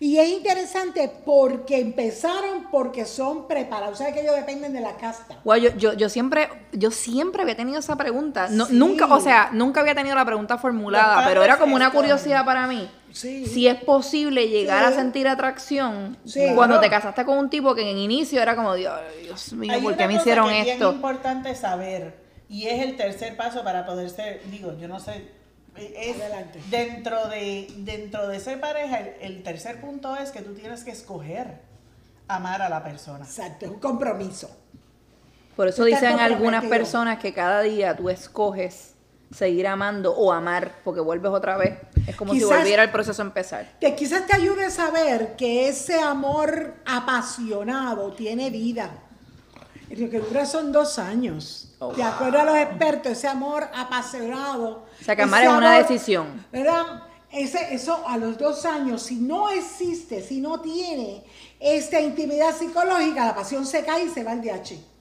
Y 0.00 0.16
es 0.16 0.28
interesante 0.30 1.10
porque 1.24 1.78
empezaron 1.78 2.68
porque 2.70 3.04
son 3.04 3.46
preparados. 3.46 4.00
O 4.00 4.02
sea 4.02 4.12
que 4.12 4.22
ellos 4.22 4.34
dependen 4.34 4.72
de 4.72 4.80
la 4.80 4.96
casta. 4.96 5.38
Guau, 5.44 5.58
yo, 5.58 5.70
yo, 5.76 5.92
yo 5.92 6.08
siempre, 6.08 6.48
yo 6.72 6.90
siempre 6.90 7.42
había 7.42 7.56
tenido 7.56 7.78
esa 7.78 7.96
pregunta. 7.96 8.48
No, 8.50 8.66
Sí. 8.66 8.74
Nunca, 8.74 9.06
o 9.06 9.20
sea, 9.20 9.50
nunca 9.52 9.80
había 9.80 9.94
tenido 9.94 10.14
la 10.14 10.24
pregunta 10.24 10.56
formulada, 10.56 11.26
pero 11.26 11.42
era 11.44 11.58
como 11.58 11.76
una 11.76 11.90
curiosidad 11.90 12.44
para 12.44 12.66
mí. 12.66 12.88
Sí. 13.16 13.46
Si 13.46 13.66
es 13.66 13.82
posible 13.82 14.48
llegar 14.48 14.86
Sí. 14.86 14.92
a 14.92 14.96
sentir 14.96 15.26
atracción 15.26 16.18
Sí. 16.26 16.40
cuando 16.54 16.74
Claro. 16.76 16.80
te 16.80 16.90
casaste 16.90 17.24
con 17.24 17.38
un 17.38 17.48
tipo 17.48 17.74
que 17.74 17.80
en 17.80 17.88
el 17.88 17.98
inicio 17.98 18.42
era 18.42 18.54
como, 18.54 18.74
Dios, 18.74 18.92
Dios 19.22 19.52
mío, 19.54 19.72
Hay 19.72 19.80
¿por 19.80 19.96
qué 19.96 20.06
me 20.06 20.14
hicieron 20.16 20.48
que 20.50 20.60
es 20.60 20.66
esto? 20.68 20.88
bien 20.90 20.96
importante 20.96 21.54
saber 21.54 22.14
y 22.50 22.66
es 22.66 22.82
el 22.82 22.96
tercer 22.98 23.34
paso 23.36 23.64
para 23.64 23.86
poder 23.86 24.10
ser, 24.10 24.42
digo, 24.50 24.76
yo 24.78 24.86
no 24.86 25.00
sé, 25.00 25.30
es 25.76 26.20
Adelante. 26.20 26.60
dentro 26.68 27.28
de 27.28 27.66
dentro 27.78 28.28
de 28.28 28.38
ser 28.38 28.60
pareja, 28.60 28.98
el, 29.00 29.14
el 29.20 29.42
tercer 29.42 29.80
punto 29.80 30.14
es 30.16 30.30
que 30.30 30.42
tú 30.42 30.52
tienes 30.54 30.84
que 30.84 30.90
escoger 30.90 31.60
amar 32.28 32.60
a 32.60 32.68
la 32.68 32.84
persona. 32.84 33.24
Exacto, 33.24 33.64
es 33.64 33.70
un 33.72 33.78
compromiso. 33.78 34.50
Por 35.56 35.68
eso 35.68 35.84
dicen 35.84 36.18
algunas 36.20 36.66
personas 36.66 37.18
que 37.18 37.32
cada 37.32 37.62
día 37.62 37.96
tú 37.96 38.10
escoges 38.10 38.94
seguir 39.34 39.66
amando 39.66 40.14
o 40.14 40.32
amar 40.32 40.80
porque 40.84 41.00
vuelves 41.00 41.32
otra 41.32 41.56
vez. 41.56 41.78
Es 42.06 42.16
como 42.16 42.32
si 42.32 42.44
volviera 42.44 42.82
el 42.82 42.90
proceso 42.90 43.22
a 43.22 43.24
empezar. 43.24 43.78
Que 43.80 43.94
quizás 43.94 44.26
te 44.26 44.36
ayude 44.36 44.66
a 44.66 44.70
saber 44.70 45.36
que 45.36 45.68
ese 45.68 46.00
amor 46.00 46.74
apasionado 46.84 48.12
tiene 48.12 48.50
vida. 48.50 48.90
Lo 49.90 50.10
que 50.10 50.18
dura 50.18 50.44
son 50.44 50.72
dos 50.72 50.98
años. 50.98 51.74
Oh, 51.78 51.92
de 51.92 52.02
acuerdo 52.02 52.40
a 52.40 52.44
los 52.44 52.56
expertos, 52.56 53.12
ese 53.12 53.28
amor 53.28 53.68
apasionado. 53.74 54.86
O 55.00 55.04
sea, 55.04 55.14
que 55.14 55.22
amar 55.22 55.44
es 55.44 55.50
una 55.50 55.78
decisión. 55.78 56.44
¿Verdad? 56.50 57.02
Ese, 57.30 57.74
eso 57.74 58.06
a 58.06 58.16
los 58.16 58.38
dos 58.38 58.64
años, 58.64 59.02
si 59.02 59.16
no 59.16 59.50
existe, 59.50 60.22
si 60.22 60.40
no 60.40 60.60
tiene 60.60 61.24
esta 61.60 62.00
intimidad 62.00 62.54
psicológica, 62.54 63.26
la 63.26 63.34
pasión 63.34 63.66
se 63.66 63.84
cae 63.84 64.04
y 64.04 64.08
se 64.08 64.24
va 64.24 64.32
al 64.32 64.42
DH. 64.42 64.95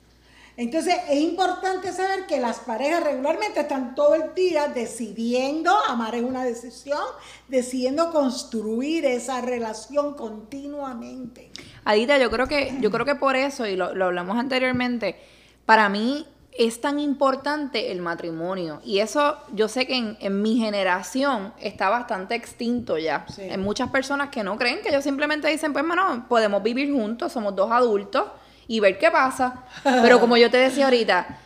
Entonces 0.57 0.95
es 1.09 1.19
importante 1.19 1.91
saber 1.91 2.27
que 2.27 2.39
las 2.39 2.59
parejas 2.59 3.03
regularmente 3.03 3.59
están 3.59 3.93
todo 3.93 4.15
el 4.15 4.33
día 4.33 4.69
decidiendo, 4.69 5.75
amar 5.87 6.15
es 6.15 6.23
una 6.23 6.45
decisión, 6.45 7.01
decidiendo 7.49 8.11
construir 8.11 9.05
esa 9.05 9.41
relación 9.41 10.13
continuamente. 10.13 11.51
Adita, 11.83 12.17
yo 12.17 12.31
creo 12.31 12.47
que, 12.47 12.73
yo 12.79 12.89
creo 12.89 13.05
que 13.05 13.15
por 13.15 13.35
eso, 13.35 13.67
y 13.67 13.75
lo, 13.75 13.93
lo 13.93 14.05
hablamos 14.05 14.37
anteriormente, 14.37 15.17
para 15.65 15.89
mí 15.89 16.25
es 16.57 16.79
tan 16.79 16.99
importante 16.99 17.91
el 17.91 18.01
matrimonio. 18.01 18.79
Y 18.85 18.99
eso 18.99 19.37
yo 19.51 19.67
sé 19.67 19.85
que 19.85 19.97
en, 19.97 20.17
en 20.21 20.41
mi 20.41 20.57
generación 20.57 21.53
está 21.59 21.89
bastante 21.89 22.33
extinto 22.33 22.97
ya. 22.97 23.25
Sí. 23.27 23.41
Hay 23.41 23.57
muchas 23.57 23.89
personas 23.89 24.29
que 24.29 24.41
no 24.41 24.57
creen, 24.57 24.81
que 24.81 24.87
ellos 24.87 25.03
simplemente 25.03 25.49
dicen, 25.49 25.73
pues, 25.73 25.85
bueno, 25.85 26.25
podemos 26.29 26.63
vivir 26.63 26.93
juntos, 26.93 27.33
somos 27.33 27.55
dos 27.57 27.69
adultos 27.71 28.23
y 28.67 28.79
ver 28.79 28.97
qué 28.97 29.11
pasa. 29.11 29.63
Pero 29.83 30.19
como 30.19 30.37
yo 30.37 30.49
te 30.49 30.57
decía 30.57 30.85
ahorita, 30.85 31.39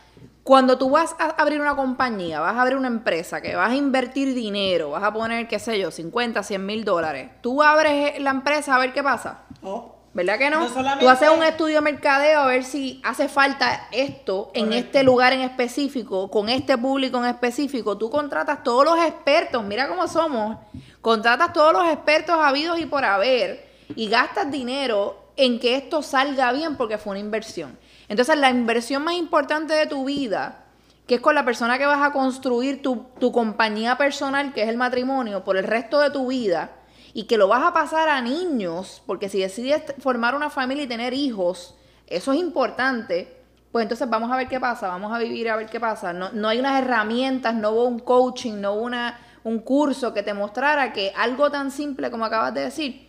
cuando 0.44 0.78
tú 0.78 0.90
vas 0.90 1.16
a 1.20 1.26
abrir 1.42 1.62
una 1.62 1.76
compañía, 1.76 2.40
vas 2.40 2.56
a 2.56 2.62
abrir 2.62 2.78
una 2.78 2.88
empresa, 2.88 3.42
que 3.42 3.56
vas 3.56 3.72
a 3.72 3.76
invertir 3.76 4.34
dinero, 4.34 4.92
vas 4.92 5.04
a 5.04 5.14
poner, 5.14 5.48
qué 5.48 5.60
sé 5.60 5.78
yo, 5.80 5.92
50, 5.92 6.42
100 6.42 6.66
mil 6.66 6.84
dólares, 6.86 7.30
tú 7.42 7.62
abres 7.62 8.20
la 8.20 8.32
empresa 8.32 8.76
a 8.76 8.80
ver 8.80 8.92
qué 8.94 9.04
pasa. 9.04 9.42
Oh, 9.62 9.96
¿Verdad 10.12 10.40
que 10.40 10.50
no? 10.50 10.62
No 10.62 10.70
solamente- 10.70 11.06
Tú 11.06 11.10
haces 11.10 11.30
un 11.30 11.44
estudio 11.44 11.76
de 11.76 11.82
mercadeo 11.82 12.40
a 12.40 12.48
ver 12.48 12.64
si 12.64 13.00
hace 13.06 13.30
falta 13.30 13.88
esto 13.92 14.50
en 14.56 14.66
Correcto. 14.66 14.88
este 14.88 15.04
lugar 15.04 15.34
en 15.34 15.42
específico, 15.42 16.32
con 16.32 16.50
este 16.50 16.80
público 16.80 17.20
en 17.20 17.26
específico. 17.26 17.96
Tú 17.96 18.10
contratas 18.10 18.64
todos 18.64 18.84
los 18.86 18.98
expertos, 19.06 19.64
mira 19.64 19.88
cómo 19.88 20.08
somos. 20.08 20.58
Contratas 21.02 21.54
todos 21.54 21.74
los 21.74 21.88
expertos 21.94 22.36
habidos 22.40 22.80
y 22.80 22.88
por 22.88 23.06
haber 23.06 23.70
y 23.96 24.10
gastas 24.10 24.50
dinero 24.50 25.19
en 25.40 25.58
que 25.58 25.78
esto 25.78 26.02
salga 26.02 26.52
bien 26.52 26.76
porque 26.76 26.98
fue 26.98 27.12
una 27.12 27.22
inversión. 27.22 27.80
Entonces, 28.10 28.38
la 28.38 28.50
inversión 28.50 29.04
más 29.04 29.14
importante 29.14 29.74
de 29.74 29.88
tu 29.88 30.04
vida, 30.04 30.66
que 31.08 31.16
es 31.16 31.22
con 31.22 31.34
la 31.34 31.46
persona 31.46 31.78
que 31.78 31.86
vas 31.86 32.06
a 32.06 32.12
construir 32.12 32.82
tu, 32.82 33.06
tu 33.22 33.32
compañía 33.32 33.98
personal, 33.98 34.54
que 34.54 34.64
es 34.64 34.68
el 34.68 34.76
matrimonio, 34.76 35.46
por 35.46 35.56
el 35.56 35.64
resto 35.64 36.02
de 36.02 36.10
tu 36.10 36.28
vida, 36.28 36.72
y 37.14 37.24
que 37.24 37.38
lo 37.38 37.48
vas 37.48 37.64
a 37.64 37.72
pasar 37.72 38.10
a 38.10 38.22
niños, 38.22 39.02
porque 39.06 39.30
si 39.30 39.40
decides 39.40 39.96
formar 40.00 40.36
una 40.36 40.50
familia 40.50 40.84
y 40.84 40.88
tener 40.88 41.14
hijos, 41.14 41.74
eso 42.06 42.34
es 42.34 42.40
importante, 42.40 43.42
pues 43.72 43.84
entonces 43.84 44.10
vamos 44.10 44.30
a 44.32 44.36
ver 44.36 44.50
qué 44.50 44.60
pasa, 44.60 44.90
vamos 44.90 45.14
a 45.14 45.20
vivir 45.20 45.50
a 45.50 45.56
ver 45.56 45.68
qué 45.68 45.80
pasa. 45.80 46.12
No, 46.12 46.34
no 46.34 46.50
hay 46.50 46.60
unas 46.60 46.82
herramientas, 46.82 47.56
no 47.56 47.72
hubo 47.72 47.86
un 47.86 48.00
coaching, 48.00 48.60
no 48.60 48.74
hubo 48.74 48.82
una, 48.82 49.18
un 49.46 49.60
curso 49.60 50.14
que 50.14 50.22
te 50.22 50.34
mostrara 50.34 50.92
que 50.92 51.14
algo 51.16 51.50
tan 51.50 51.72
simple 51.72 52.12
como 52.12 52.26
acabas 52.26 52.54
de 52.54 52.62
decir, 52.62 53.09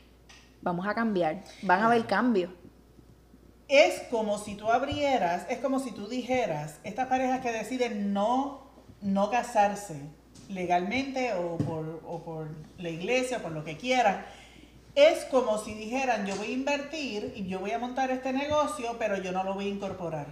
vamos 0.62 0.86
a 0.86 0.94
cambiar, 0.94 1.42
van 1.62 1.80
a 1.82 1.86
haber 1.86 2.06
cambios. 2.06 2.50
Es 3.68 4.00
como 4.10 4.38
si 4.38 4.56
tú 4.56 4.70
abrieras, 4.70 5.46
es 5.48 5.58
como 5.58 5.78
si 5.78 5.92
tú 5.92 6.08
dijeras, 6.08 6.80
estas 6.82 7.06
parejas 7.06 7.40
que 7.40 7.52
deciden 7.52 8.12
no, 8.12 8.66
no 9.00 9.30
casarse 9.30 10.00
legalmente 10.48 11.32
o 11.34 11.56
por, 11.58 12.02
o 12.04 12.22
por 12.22 12.48
la 12.78 12.88
iglesia 12.88 13.38
o 13.38 13.42
por 13.42 13.52
lo 13.52 13.64
que 13.64 13.76
quieran, 13.76 14.24
es 14.94 15.24
como 15.26 15.58
si 15.58 15.74
dijeran, 15.74 16.26
yo 16.26 16.34
voy 16.36 16.48
a 16.48 16.52
invertir 16.52 17.32
y 17.36 17.46
yo 17.46 17.60
voy 17.60 17.70
a 17.70 17.78
montar 17.78 18.10
este 18.10 18.32
negocio, 18.32 18.96
pero 18.98 19.16
yo 19.16 19.30
no 19.30 19.44
lo 19.44 19.54
voy 19.54 19.66
a 19.66 19.70
incorporar. 19.70 20.26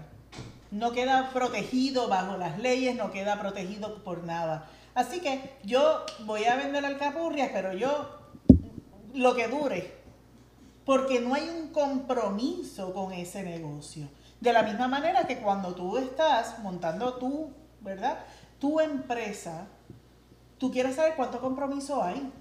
No 0.70 0.92
queda 0.92 1.30
protegido 1.32 2.08
bajo 2.08 2.36
las 2.36 2.58
leyes, 2.58 2.96
no 2.96 3.12
queda 3.12 3.40
protegido 3.40 4.02
por 4.02 4.24
nada. 4.24 4.68
Así 4.94 5.20
que 5.20 5.52
yo 5.62 6.04
voy 6.24 6.44
a 6.44 6.56
vender 6.56 6.84
alcapurrias, 6.84 7.50
pero 7.52 7.72
yo 7.72 8.18
lo 9.14 9.34
que 9.34 9.48
dure, 9.48 9.97
porque 10.88 11.20
no 11.20 11.34
hay 11.34 11.46
un 11.50 11.68
compromiso 11.68 12.94
con 12.94 13.12
ese 13.12 13.42
negocio. 13.42 14.08
De 14.40 14.54
la 14.54 14.62
misma 14.62 14.88
manera 14.88 15.26
que 15.26 15.36
cuando 15.36 15.74
tú 15.74 15.98
estás 15.98 16.60
montando 16.60 17.12
tu, 17.18 17.50
¿verdad? 17.82 18.20
Empresa, 18.82 19.66
tú 20.56 20.70
quieres 20.70 20.96
saber 20.96 21.12
cuánto 21.14 21.42
compromiso 21.42 22.02
hay. 22.02 22.32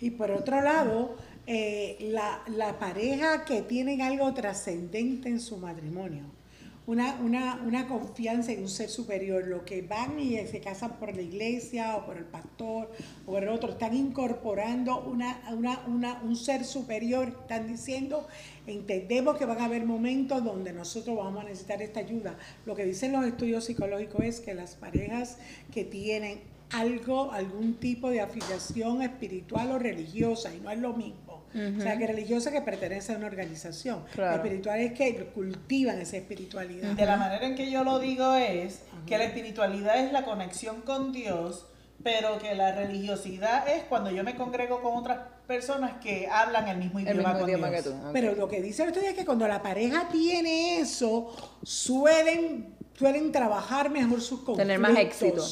Y 0.00 0.10
por 0.10 0.32
otro 0.32 0.60
lado, 0.62 1.14
eh, 1.46 1.96
la, 2.00 2.42
la 2.48 2.80
pareja 2.80 3.44
que 3.44 3.62
tienen 3.62 4.02
algo 4.02 4.34
trascendente 4.34 5.28
en 5.28 5.38
su 5.38 5.56
matrimonio, 5.56 6.24
una, 6.86 7.14
una, 7.22 7.62
una 7.64 7.86
confianza 7.86 8.52
en 8.52 8.60
un 8.62 8.68
ser 8.68 8.90
superior, 8.90 9.46
lo 9.46 9.64
que 9.64 9.82
van 9.82 10.20
y 10.20 10.36
se 10.46 10.60
casan 10.60 10.98
por 10.98 11.14
la 11.14 11.22
iglesia 11.22 11.96
o 11.96 12.04
por 12.04 12.18
el 12.18 12.24
pastor 12.24 12.90
o 13.26 13.32
por 13.32 13.42
el 13.42 13.48
otro, 13.48 13.70
están 13.70 13.94
incorporando 13.94 15.00
una, 15.00 15.40
una, 15.50 16.20
un 16.22 16.36
ser 16.36 16.64
superior, 16.64 17.28
están 17.28 17.66
diciendo, 17.66 18.26
entendemos 18.66 19.36
que 19.36 19.46
van 19.46 19.60
a 19.60 19.64
haber 19.64 19.86
momentos 19.86 20.44
donde 20.44 20.72
nosotros 20.72 21.16
vamos 21.16 21.42
a 21.42 21.48
necesitar 21.48 21.80
esta 21.80 22.00
ayuda. 22.00 22.36
Lo 22.66 22.74
que 22.74 22.84
dicen 22.84 23.12
los 23.12 23.24
estudios 23.24 23.64
psicológicos 23.64 24.24
es 24.24 24.40
que 24.40 24.54
las 24.54 24.74
parejas 24.74 25.38
que 25.72 25.84
tienen 25.84 26.40
algo, 26.70 27.32
algún 27.32 27.74
tipo 27.74 28.10
de 28.10 28.20
afiliación 28.20 29.02
espiritual 29.02 29.70
o 29.70 29.78
religiosa, 29.78 30.54
y 30.54 30.60
no 30.60 30.70
es 30.70 30.78
lo 30.78 30.92
mismo. 30.92 31.23
O 31.54 31.80
sea, 31.80 31.96
que 31.96 32.06
religiosa 32.06 32.50
que 32.50 32.60
pertenece 32.60 33.12
a 33.12 33.16
una 33.16 33.26
organización. 33.26 34.04
Claro. 34.12 34.36
Espiritual 34.42 34.80
es 34.80 34.92
que 34.92 35.26
cultivan 35.26 36.00
esa 36.00 36.16
espiritualidad. 36.16 36.92
De 36.92 37.06
la 37.06 37.16
manera 37.16 37.46
en 37.46 37.54
que 37.54 37.70
yo 37.70 37.84
lo 37.84 37.98
digo 37.98 38.34
es 38.34 38.80
que 39.06 39.18
la 39.18 39.24
espiritualidad 39.24 39.98
es 40.04 40.12
la 40.12 40.24
conexión 40.24 40.80
con 40.82 41.12
Dios, 41.12 41.66
pero 42.02 42.38
que 42.38 42.54
la 42.54 42.74
religiosidad 42.74 43.68
es 43.68 43.84
cuando 43.84 44.10
yo 44.10 44.24
me 44.24 44.34
congrego 44.34 44.82
con 44.82 44.96
otras 44.96 45.20
personas 45.46 45.92
que 46.02 46.26
hablan 46.30 46.68
el 46.68 46.78
mismo 46.78 46.98
El 46.98 47.06
idioma, 47.06 47.28
mismo 47.28 47.38
con 47.40 47.48
idioma 47.48 47.70
Dios. 47.70 47.82
que 47.84 47.90
tú. 47.90 47.96
Pero 48.12 48.34
lo 48.34 48.48
que 48.48 48.60
dice 48.60 48.82
el 48.82 48.88
estudio 48.88 49.10
es 49.10 49.14
que 49.14 49.24
cuando 49.24 49.46
la 49.46 49.62
pareja 49.62 50.08
tiene 50.10 50.80
eso, 50.80 51.34
suelen, 51.62 52.74
suelen 52.96 53.32
trabajar 53.32 53.90
mejor 53.90 54.20
sus 54.20 54.40
conflictos. 54.40 54.56
Tener 54.56 54.78
más 54.78 54.96
éxito. 54.96 55.42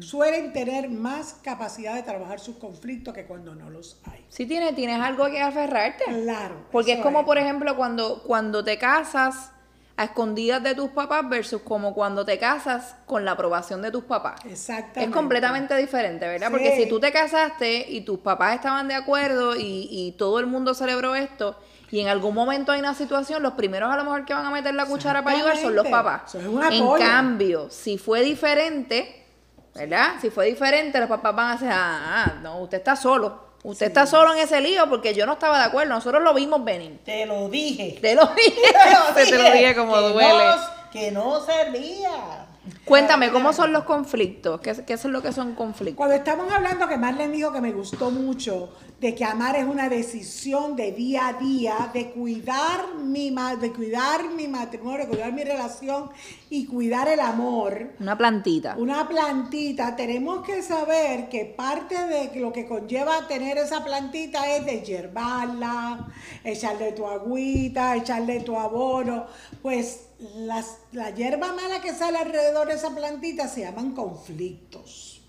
Suelen 0.00 0.52
tener 0.52 0.88
más 0.88 1.34
capacidad 1.42 1.94
de 1.94 2.02
trabajar 2.02 2.40
sus 2.40 2.56
conflictos 2.56 3.14
que 3.14 3.24
cuando 3.24 3.54
no 3.54 3.70
los 3.70 3.98
hay. 4.04 4.24
Si 4.28 4.46
tienes, 4.46 4.74
tienes 4.74 5.00
algo 5.00 5.26
que 5.30 5.40
aferrarte. 5.40 6.04
Claro. 6.04 6.66
Porque 6.70 6.92
es 6.92 7.00
como, 7.00 7.24
por 7.24 7.38
ejemplo, 7.38 7.76
cuando, 7.76 8.22
cuando 8.22 8.62
te 8.62 8.78
casas 8.78 9.50
a 9.96 10.04
escondidas 10.04 10.62
de 10.62 10.74
tus 10.74 10.90
papás 10.90 11.28
versus 11.28 11.60
como 11.62 11.92
cuando 11.92 12.24
te 12.24 12.38
casas 12.38 12.96
con 13.04 13.24
la 13.24 13.32
aprobación 13.32 13.82
de 13.82 13.90
tus 13.90 14.04
papás. 14.04 14.40
Exactamente. 14.46 15.04
Es 15.04 15.10
completamente 15.10 15.76
diferente, 15.76 16.26
¿verdad? 16.26 16.46
Sí. 16.46 16.52
Porque 16.52 16.76
si 16.76 16.88
tú 16.88 17.00
te 17.00 17.12
casaste 17.12 17.86
y 17.90 18.02
tus 18.02 18.18
papás 18.20 18.54
estaban 18.54 18.88
de 18.88 18.94
acuerdo 18.94 19.56
y, 19.56 19.88
y 19.90 20.12
todo 20.12 20.38
el 20.38 20.46
mundo 20.46 20.72
celebró 20.72 21.14
esto, 21.14 21.56
y 21.90 22.00
en 22.00 22.08
algún 22.08 22.34
momento 22.34 22.72
hay 22.72 22.80
una 22.80 22.94
situación, 22.94 23.42
los 23.42 23.54
primeros 23.54 23.92
a 23.92 23.96
lo 23.96 24.04
mejor 24.04 24.24
que 24.24 24.32
van 24.32 24.46
a 24.46 24.50
meter 24.50 24.74
la 24.74 24.86
cuchara 24.86 25.24
para 25.24 25.36
ayudar 25.36 25.56
son 25.56 25.74
los 25.74 25.88
papás. 25.88 26.22
Eso 26.28 26.40
es 26.40 26.46
un 26.46 26.62
en 26.62 26.92
cambio, 26.98 27.68
si 27.70 27.98
fue 27.98 28.22
diferente, 28.22 29.26
¿verdad? 29.74 30.14
Si 30.20 30.30
fue 30.30 30.46
diferente, 30.46 31.00
los 31.00 31.08
papás 31.08 31.34
van 31.34 31.48
a 31.48 31.52
decir, 31.52 31.68
ah, 31.70 32.24
ah, 32.26 32.34
no, 32.42 32.60
usted 32.60 32.78
está 32.78 32.94
solo. 32.94 33.50
Usted 33.62 33.86
está 33.86 34.06
solo 34.06 34.32
en 34.32 34.38
ese 34.38 34.60
lío 34.60 34.88
porque 34.88 35.12
yo 35.12 35.26
no 35.26 35.34
estaba 35.34 35.58
de 35.58 35.64
acuerdo. 35.64 35.92
Nosotros 35.92 36.22
lo 36.22 36.32
vimos 36.32 36.64
venir. 36.64 37.00
Te 37.04 37.26
lo 37.26 37.48
dije. 37.48 37.98
Te 38.00 38.14
lo 38.14 38.26
dije. 38.36 38.72
te 39.14 39.36
lo 39.36 39.44
dije 39.52 39.74
como 39.74 39.94
que 39.96 40.00
duele. 40.00 40.44
No, 40.44 40.90
que 40.90 41.10
no 41.10 41.44
servía. 41.44 42.39
Cuéntame, 42.84 43.30
¿cómo 43.32 43.52
son 43.52 43.72
los 43.72 43.84
conflictos? 43.84 44.60
¿Qué, 44.60 44.74
qué 44.86 44.92
es 44.92 45.04
lo 45.06 45.22
que 45.22 45.32
son 45.32 45.54
conflictos? 45.54 45.96
Cuando 45.96 46.14
estamos 46.14 46.52
hablando, 46.52 46.86
que 46.86 46.98
Marlene 46.98 47.32
dijo 47.32 47.52
que 47.52 47.60
me 47.60 47.72
gustó 47.72 48.10
mucho, 48.10 48.70
de 49.00 49.14
que 49.14 49.24
amar 49.24 49.56
es 49.56 49.64
una 49.64 49.88
decisión 49.88 50.76
de 50.76 50.92
día 50.92 51.28
a 51.28 51.32
día, 51.34 51.90
de 51.94 52.10
cuidar 52.10 52.94
mi, 53.02 53.30
ma- 53.30 53.56
de 53.56 53.72
cuidar 53.72 54.28
mi 54.36 54.46
matrimonio, 54.46 54.98
de 55.00 55.08
cuidar 55.08 55.32
mi 55.32 55.42
relación 55.42 56.10
y 56.52 56.66
cuidar 56.66 57.06
el 57.06 57.20
amor. 57.20 57.92
Una 58.00 58.18
plantita. 58.18 58.74
Una 58.76 59.08
plantita, 59.08 59.94
tenemos 59.94 60.44
que 60.44 60.62
saber 60.62 61.28
que 61.28 61.44
parte 61.44 61.94
de 61.94 62.40
lo 62.40 62.52
que 62.52 62.66
conlleva 62.66 63.28
tener 63.28 63.56
esa 63.56 63.84
plantita 63.84 64.56
es 64.56 64.66
de 64.66 64.80
hierbarla, 64.80 66.08
echarle 66.42 66.90
tu 66.90 67.06
agüita, 67.06 67.94
echarle 67.94 68.40
tu 68.40 68.56
abono. 68.56 69.26
Pues 69.62 70.08
las, 70.34 70.78
la 70.90 71.10
hierba 71.10 71.52
mala 71.52 71.80
que 71.80 71.94
sale 71.94 72.18
alrededor 72.18 72.66
de 72.66 72.74
esa 72.74 72.90
plantita 72.96 73.46
se 73.46 73.60
llaman 73.60 73.92
conflictos. 73.92 75.22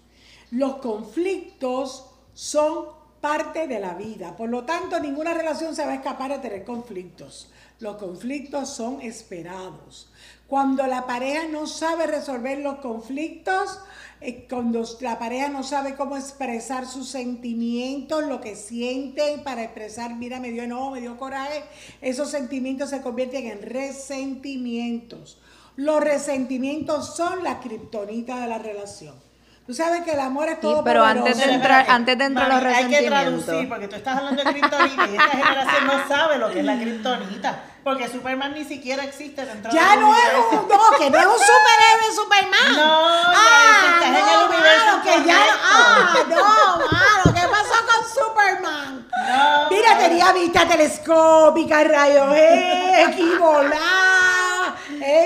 Los 0.50 0.78
conflictos 0.78 2.08
son 2.34 3.00
parte 3.22 3.68
de 3.68 3.80
la 3.80 3.94
vida, 3.94 4.36
por 4.36 4.50
lo 4.50 4.64
tanto 4.66 5.00
ninguna 5.00 5.36
relación 5.36 5.76
se 5.76 5.86
va 5.86 5.92
a 5.92 5.96
escapar 5.96 6.32
de 6.32 6.40
tener 6.40 6.66
conflictos. 6.66 7.52
Los 7.80 7.98
conflictos 7.98 8.70
son 8.70 9.02
esperados. 9.02 10.12
Cuando 10.52 10.86
la 10.86 11.08
pareja 11.08 11.48
no 11.50 11.66
sabe 11.66 12.08
resolver 12.08 12.60
los 12.60 12.80
conflictos, 12.80 13.80
eh, 14.20 14.48
cuando 14.50 14.84
la 15.00 15.18
pareja 15.18 15.48
no 15.48 15.64
sabe 15.64 15.96
cómo 15.96 16.18
expresar 16.18 16.86
sus 16.86 17.08
sentimientos, 17.08 18.26
lo 18.26 18.42
que 18.42 18.58
sienten 18.58 19.46
para 19.46 19.64
expresar, 19.64 20.14
mira, 20.18 20.42
me 20.42 20.52
dio 20.52 20.64
enojo, 20.64 20.92
me 20.92 21.00
dio 21.00 21.16
coraje, 21.16 21.64
esos 22.02 22.32
sentimientos 22.32 22.90
se 22.90 23.00
convierten 23.00 23.48
en 23.48 23.62
resentimientos. 23.62 25.40
Los 25.78 26.02
resentimientos 26.02 27.16
son 27.16 27.46
la 27.46 27.62
kriptonita 27.62 28.42
de 28.42 28.48
la 28.48 28.58
relación. 28.58 29.31
Tú 29.66 29.76
sabes 29.76 30.02
que 30.04 30.12
el 30.14 30.20
amor 30.20 30.48
es 30.50 30.56
Sí, 30.56 30.62
todo 30.62 30.84
pero 30.84 31.04
antes 31.06 31.38
de 31.38 31.44
Pero 31.44 31.54
entrar, 31.56 31.86
antes 31.88 32.18
de 32.18 32.26
entrar 32.26 32.50
mami, 32.50 32.64
los 32.66 32.74
Hay 32.74 32.88
que 32.88 33.02
traducir, 33.08 33.70
porque 33.70 33.88
tú 33.88 33.96
estás 33.96 34.18
hablando 34.18 34.44
de 34.44 34.52
kriptonita 34.52 35.08
y 35.08 35.16
esta 35.16 35.30
generación 35.30 35.88
no 35.88 36.08
sabe 36.08 36.38
lo 36.40 36.50
que 36.52 36.60
es 36.60 36.66
la 36.66 36.76
kriptonita. 36.78 37.60
Porque 37.84 38.08
Superman 38.10 38.54
ni 38.54 38.64
siquiera 38.66 39.04
existe 39.04 39.44
dentro 39.46 39.72
Ya 39.72 39.92
del 39.92 40.02
no 40.02 40.16
es 40.16 40.22
un, 40.52 40.68
no, 40.68 40.98
que 40.98 41.10
no 41.10 41.18
es 41.20 41.26
un 41.26 41.34
superhéroe 41.34 42.16
Superman. 42.16 42.76
No, 42.76 43.10
ya 43.24 43.34
ah, 43.34 43.94
estás 43.94 44.06
en 44.08 44.14
no, 44.14 44.42
el 44.42 44.50
universo 44.50 44.86
mano, 44.88 45.04
que 45.04 45.28
ya 45.28 45.38
correcto. 45.38 45.66
ah, 45.66 46.26
no, 46.30 46.78
mano, 46.92 47.40
¿qué 47.40 47.48
pasó 47.48 47.76
con 47.88 48.26
Superman? 48.26 49.08
No, 49.12 49.70
Mira, 49.70 49.94
no. 49.96 50.00
tenía 50.02 50.32
vista 50.34 50.68
telescópica, 50.68 51.84
rayos 51.84 52.36
X, 52.38 53.40
volá. 53.40 54.11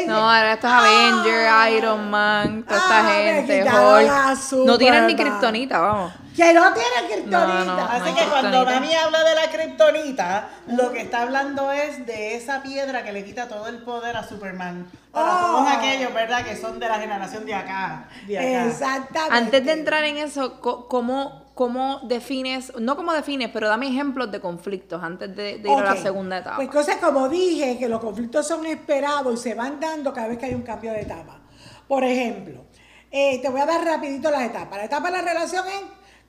No, 0.07 0.15
ahora 0.31 0.53
estos 0.53 0.71
Avengers, 0.71 1.73
Iron 1.77 2.09
Man, 2.09 2.63
toda 2.63 2.77
esta 2.79 2.99
Ah, 2.99 3.11
gente, 3.11 3.63
Hulk. 3.63 4.65
No 4.65 4.77
tienen 4.77 5.07
ni 5.07 5.15
kriptonita, 5.15 5.79
vamos. 5.79 6.13
Que 6.35 6.53
no 6.53 6.73
tiene 6.73 7.13
kriptonita. 7.13 7.63
No, 7.63 7.63
no. 7.77 7.83
Así 7.85 8.09
No 8.09 8.15
que 8.15 8.23
cuando 8.25 8.65
mami 8.65 8.93
habla 8.93 9.23
de 9.23 9.35
la 9.35 9.49
kriptonita, 9.49 10.49
lo 10.67 10.91
que 10.91 11.01
está 11.01 11.21
hablando 11.21 11.71
es 11.71 12.05
de 12.05 12.35
esa 12.35 12.61
piedra 12.61 13.03
que 13.03 13.13
le 13.13 13.23
quita 13.23 13.47
todo 13.47 13.67
el 13.67 13.77
poder 13.77 14.17
a 14.17 14.27
Superman. 14.27 14.85
Para 15.15 15.33
Oh. 15.35 15.47
todos 15.47 15.67
aquellos, 15.69 16.13
¿verdad? 16.13 16.45
Que 16.45 16.55
son 16.55 16.79
de 16.79 16.87
la 16.87 16.99
generación 16.99 17.45
de 17.45 17.53
acá. 17.55 18.07
De 18.27 18.37
acá. 18.37 18.65
Exactamente. 18.67 19.35
Antes 19.35 19.65
de 19.65 19.71
entrar 19.71 20.03
en 20.03 20.17
eso, 20.17 20.59
¿cómo, 20.61 21.51
cómo 21.55 22.01
defines, 22.03 22.73
no 22.79 22.95
cómo 22.95 23.13
defines, 23.13 23.49
pero 23.53 23.67
dame 23.69 23.87
ejemplos 23.87 24.31
de 24.31 24.39
conflictos 24.41 25.01
antes 25.01 25.35
de, 25.35 25.57
de 25.59 25.71
ir 25.71 25.77
a 25.79 25.95
la 25.95 25.95
segunda 25.95 26.37
etapa? 26.39 26.57
Pues 26.57 26.69
cosas 26.69 26.97
como 26.97 27.29
dije, 27.29 27.77
que 27.79 27.87
los 27.87 27.99
conflictos 28.01 28.45
son 28.47 28.65
esperados 28.65 29.33
y 29.33 29.37
se 29.37 29.55
van 29.55 29.79
dando 29.79 30.13
cada 30.13 30.27
vez 30.27 30.37
que 30.37 30.45
hay 30.47 30.53
un 30.53 30.63
cambio 30.63 30.91
de 30.91 31.01
etapa. 31.01 31.39
Por 31.87 32.03
ejemplo, 32.03 32.65
eh, 33.09 33.39
te 33.41 33.47
voy 33.49 33.61
a 33.61 33.65
dar 33.65 33.83
rapidito 33.85 34.29
las 34.29 34.41
etapas. 34.41 34.77
La 34.79 34.85
etapa 34.85 35.09
de 35.09 35.17
la 35.17 35.21
relación 35.21 35.65
es 35.67 35.81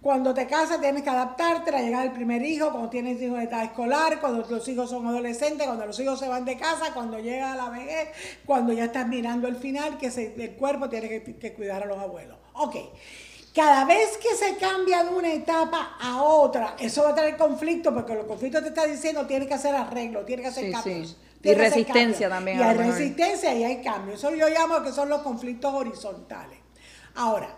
cuando 0.06 0.32
te 0.32 0.46
casas 0.46 0.80
tienes 0.80 1.02
que 1.02 1.10
adaptarte, 1.10 1.72
la 1.72 1.82
llegada 1.82 2.04
del 2.04 2.12
primer 2.12 2.40
hijo, 2.40 2.70
cuando 2.70 2.88
tienes 2.88 3.20
hijos 3.20 3.38
de 3.38 3.44
edad 3.46 3.64
escolar, 3.64 4.20
cuando 4.20 4.46
los 4.48 4.68
hijos 4.68 4.88
son 4.88 5.04
adolescentes, 5.04 5.66
cuando 5.66 5.84
los 5.84 5.98
hijos 5.98 6.16
se 6.20 6.28
van 6.28 6.44
de 6.44 6.56
casa, 6.56 6.94
cuando 6.94 7.18
llega 7.18 7.56
la 7.56 7.70
vejez, 7.70 8.10
cuando 8.46 8.72
ya 8.72 8.84
estás 8.84 9.08
mirando 9.08 9.48
el 9.48 9.56
final, 9.56 9.98
que 9.98 10.12
se- 10.12 10.32
el 10.40 10.52
cuerpo 10.52 10.88
tiene 10.88 11.08
que, 11.08 11.34
que 11.36 11.52
cuidar 11.54 11.82
a 11.82 11.86
los 11.86 11.98
abuelos. 11.98 12.38
Ok. 12.52 12.76
Cada 13.52 13.84
vez 13.84 14.16
que 14.18 14.36
se 14.36 14.56
cambia 14.58 15.02
de 15.02 15.10
una 15.12 15.32
etapa 15.32 15.96
a 16.00 16.22
otra, 16.22 16.76
eso 16.78 17.02
va 17.02 17.10
a 17.10 17.14
traer 17.16 17.36
conflicto, 17.36 17.92
porque 17.92 18.14
los 18.14 18.26
conflictos 18.26 18.62
te 18.62 18.68
están 18.68 18.88
diciendo 18.88 19.26
tienes 19.26 19.48
que 19.48 19.54
hacer 19.54 19.74
arreglo, 19.74 20.24
tienes 20.24 20.44
que 20.44 20.50
hacer 20.50 20.66
Sí, 20.66 20.70
cambios. 20.72 21.08
sí. 21.08 21.16
Y 21.48 21.52
resistencia 21.54 22.28
también, 22.28 22.60
Y 22.60 22.62
a 22.62 22.70
hay 22.70 22.76
resistencia 22.76 23.52
y 23.54 23.64
hay 23.64 23.82
cambios. 23.82 24.18
Eso 24.20 24.32
yo 24.36 24.48
llamo 24.48 24.82
que 24.84 24.92
son 24.92 25.08
los 25.08 25.22
conflictos 25.22 25.74
horizontales. 25.74 26.58
Ahora, 27.16 27.48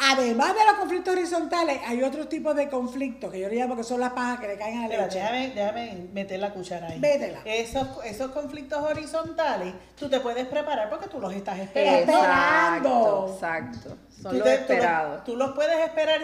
además 0.00 0.54
de 0.54 0.64
los 0.64 0.74
conflictos 0.74 1.14
horizontales, 1.14 1.80
hay 1.86 2.02
otros 2.02 2.28
tipos 2.28 2.54
de 2.56 2.68
conflictos 2.68 3.30
que 3.30 3.40
yo 3.40 3.48
le 3.48 3.56
llamo 3.56 3.76
que 3.76 3.84
son 3.84 4.00
las 4.00 4.12
pajas 4.12 4.40
que 4.40 4.48
le 4.48 4.56
caen 4.56 4.78
a 4.78 4.82
la 4.82 4.88
Pero 4.88 5.02
leche. 5.04 5.18
déjame, 5.18 5.48
déjame 5.50 6.08
meter 6.12 6.40
la 6.40 6.50
cuchara 6.52 6.88
ahí. 6.88 6.98
Métela. 6.98 7.40
Esos, 7.44 7.86
esos 8.04 8.30
conflictos 8.32 8.78
horizontales, 8.82 9.74
tú 9.98 10.08
te 10.08 10.20
puedes 10.20 10.46
preparar 10.46 10.88
porque 10.90 11.08
tú 11.08 11.20
los 11.20 11.32
estás 11.34 11.58
esperando. 11.58 12.00
Esperando. 12.12 13.28
Exacto, 13.32 13.88
exacto. 13.88 13.96
Son 14.22 14.32
Tú 14.32 14.38
los 14.38 14.44
te- 14.44 14.50
tú 14.56 14.58
los- 14.58 14.70
esperados. 14.70 15.24
Tú, 15.24 15.36
los 15.36 15.52
puedes 15.52 15.78
esperar. 15.78 16.20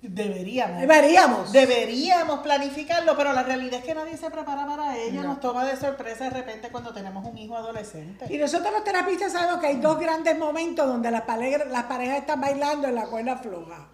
Deberíamos. 0.00 0.80
Deberíamos. 0.80 1.52
Deberíamos 1.52 2.40
planificarlo, 2.40 3.16
pero 3.16 3.32
la 3.32 3.42
realidad 3.42 3.80
es 3.80 3.84
que 3.84 3.94
nadie 3.94 4.16
se 4.16 4.30
prepara 4.30 4.64
para 4.66 4.96
ello. 4.96 5.22
No. 5.22 5.28
Nos 5.28 5.40
toma 5.40 5.64
de 5.64 5.76
sorpresa 5.76 6.24
de 6.24 6.30
repente 6.30 6.70
cuando 6.70 6.92
tenemos 6.92 7.24
un 7.24 7.36
hijo 7.36 7.56
adolescente. 7.56 8.26
Y 8.32 8.38
nosotros 8.38 8.72
los 8.72 8.84
terapistas 8.84 9.32
sabemos 9.32 9.58
que 9.60 9.66
hay 9.66 9.76
dos 9.76 9.98
grandes 9.98 10.38
momentos 10.38 10.86
donde 10.86 11.10
las 11.10 11.22
parejas, 11.22 11.66
las 11.68 11.84
parejas 11.84 12.18
están 12.18 12.40
bailando 12.40 12.86
en 12.86 12.94
la 12.94 13.06
cuerda 13.06 13.38
floja. 13.38 13.88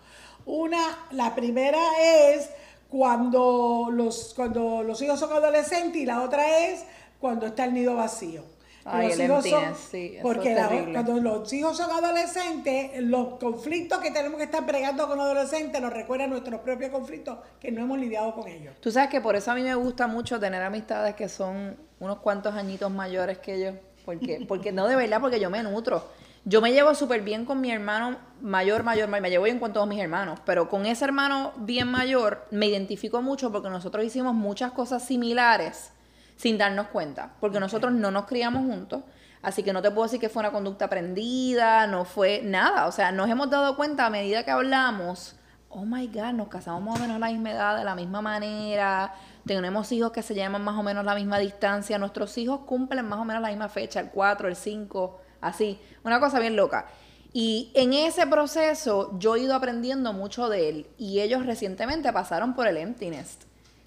Una, 0.44 1.06
la 1.10 1.34
primera 1.34 1.80
es 1.98 2.50
cuando 2.90 3.88
los, 3.90 4.34
cuando 4.36 4.82
los 4.82 5.00
hijos 5.00 5.18
son 5.18 5.32
adolescentes 5.32 6.00
y 6.00 6.06
la 6.06 6.22
otra 6.22 6.58
es 6.66 6.84
cuando 7.18 7.46
está 7.46 7.64
el 7.64 7.72
nido 7.72 7.96
vacío. 7.96 8.53
Ay, 8.84 9.08
los 9.08 9.18
el 9.18 9.24
hijos 9.30 9.48
son- 9.48 9.74
sí, 9.90 10.18
porque 10.22 10.50
es 10.52 10.56
la- 10.58 10.68
terrible. 10.68 10.92
cuando 10.92 11.20
los 11.20 11.52
hijos 11.52 11.76
son 11.76 11.90
adolescentes, 11.90 12.90
los 13.02 13.38
conflictos 13.38 13.98
que 14.00 14.10
tenemos 14.10 14.36
que 14.38 14.44
estar 14.44 14.64
bregando 14.66 15.08
con 15.08 15.18
adolescentes 15.20 15.80
nos 15.80 15.92
recuerdan 15.92 16.30
nuestros 16.30 16.60
propios 16.60 16.90
conflictos 16.90 17.38
que 17.60 17.70
no 17.72 17.82
hemos 17.82 17.98
lidiado 17.98 18.34
con 18.34 18.46
ellos. 18.48 18.74
Tú 18.80 18.90
sabes 18.90 19.08
que 19.10 19.20
por 19.20 19.36
eso 19.36 19.50
a 19.50 19.54
mí 19.54 19.62
me 19.62 19.74
gusta 19.74 20.06
mucho 20.06 20.38
tener 20.38 20.62
amistades 20.62 21.14
que 21.14 21.28
son 21.28 21.76
unos 22.00 22.18
cuantos 22.18 22.54
añitos 22.54 22.90
mayores 22.90 23.38
que 23.38 23.60
yo. 23.60 23.70
Porque, 24.04 24.44
porque 24.48 24.70
no 24.72 24.86
de 24.86 24.96
verdad, 24.96 25.20
porque 25.20 25.40
yo 25.40 25.48
me 25.50 25.62
nutro. 25.62 26.04
Yo 26.46 26.60
me 26.60 26.72
llevo 26.72 26.94
súper 26.94 27.22
bien 27.22 27.46
con 27.46 27.62
mi 27.62 27.70
hermano 27.70 28.18
mayor, 28.42 28.82
mayor, 28.82 29.08
mayor. 29.08 29.22
Me 29.22 29.30
llevo 29.30 29.44
bien 29.44 29.58
con 29.58 29.72
todos 29.72 29.88
mis 29.88 29.98
hermanos. 29.98 30.40
Pero 30.44 30.68
con 30.68 30.84
ese 30.84 31.06
hermano 31.06 31.54
bien 31.56 31.88
mayor 31.90 32.44
me 32.50 32.66
identifico 32.66 33.22
mucho 33.22 33.50
porque 33.50 33.70
nosotros 33.70 34.04
hicimos 34.04 34.34
muchas 34.34 34.72
cosas 34.72 35.02
similares 35.06 35.90
sin 36.36 36.58
darnos 36.58 36.88
cuenta. 36.88 37.34
Porque 37.40 37.60
nosotros 37.60 37.92
no 37.92 38.10
nos 38.10 38.26
criamos 38.26 38.62
juntos. 38.66 39.02
Así 39.42 39.62
que 39.62 39.72
no 39.72 39.82
te 39.82 39.90
puedo 39.90 40.04
decir 40.04 40.20
que 40.20 40.28
fue 40.28 40.40
una 40.40 40.52
conducta 40.52 40.86
aprendida, 40.86 41.86
no 41.86 42.04
fue 42.04 42.40
nada. 42.42 42.86
O 42.86 42.92
sea, 42.92 43.12
nos 43.12 43.28
hemos 43.28 43.50
dado 43.50 43.76
cuenta 43.76 44.06
a 44.06 44.10
medida 44.10 44.44
que 44.44 44.50
hablamos 44.50 45.36
oh 45.74 45.84
my 45.84 46.06
God, 46.06 46.32
nos 46.34 46.48
casamos 46.48 46.82
más 46.82 46.96
o 46.96 47.02
menos 47.02 47.16
a 47.16 47.18
la 47.18 47.28
misma 47.28 47.50
edad, 47.50 47.76
de 47.76 47.84
la 47.84 47.96
misma 47.96 48.22
manera, 48.22 49.12
tenemos 49.44 49.90
hijos 49.90 50.12
que 50.12 50.22
se 50.22 50.34
llaman 50.34 50.62
más 50.62 50.78
o 50.78 50.82
menos 50.82 51.04
la 51.04 51.16
misma 51.16 51.38
distancia, 51.38 51.98
nuestros 51.98 52.38
hijos 52.38 52.60
cumplen 52.60 53.06
más 53.06 53.18
o 53.18 53.24
menos 53.24 53.42
la 53.42 53.48
misma 53.48 53.68
fecha, 53.68 54.00
el 54.00 54.10
4, 54.10 54.48
el 54.48 54.56
5, 54.56 55.20
así, 55.40 55.80
una 56.04 56.20
cosa 56.20 56.38
bien 56.38 56.54
loca. 56.54 56.86
Y 57.32 57.72
en 57.74 57.92
ese 57.92 58.26
proceso 58.28 59.18
yo 59.18 59.34
he 59.34 59.40
ido 59.40 59.56
aprendiendo 59.56 60.12
mucho 60.12 60.48
de 60.48 60.68
él 60.68 60.86
y 60.96 61.20
ellos 61.20 61.44
recientemente 61.44 62.12
pasaron 62.12 62.54
por 62.54 62.68
el 62.68 62.76
empty 62.76 63.10
nest. 63.10 63.42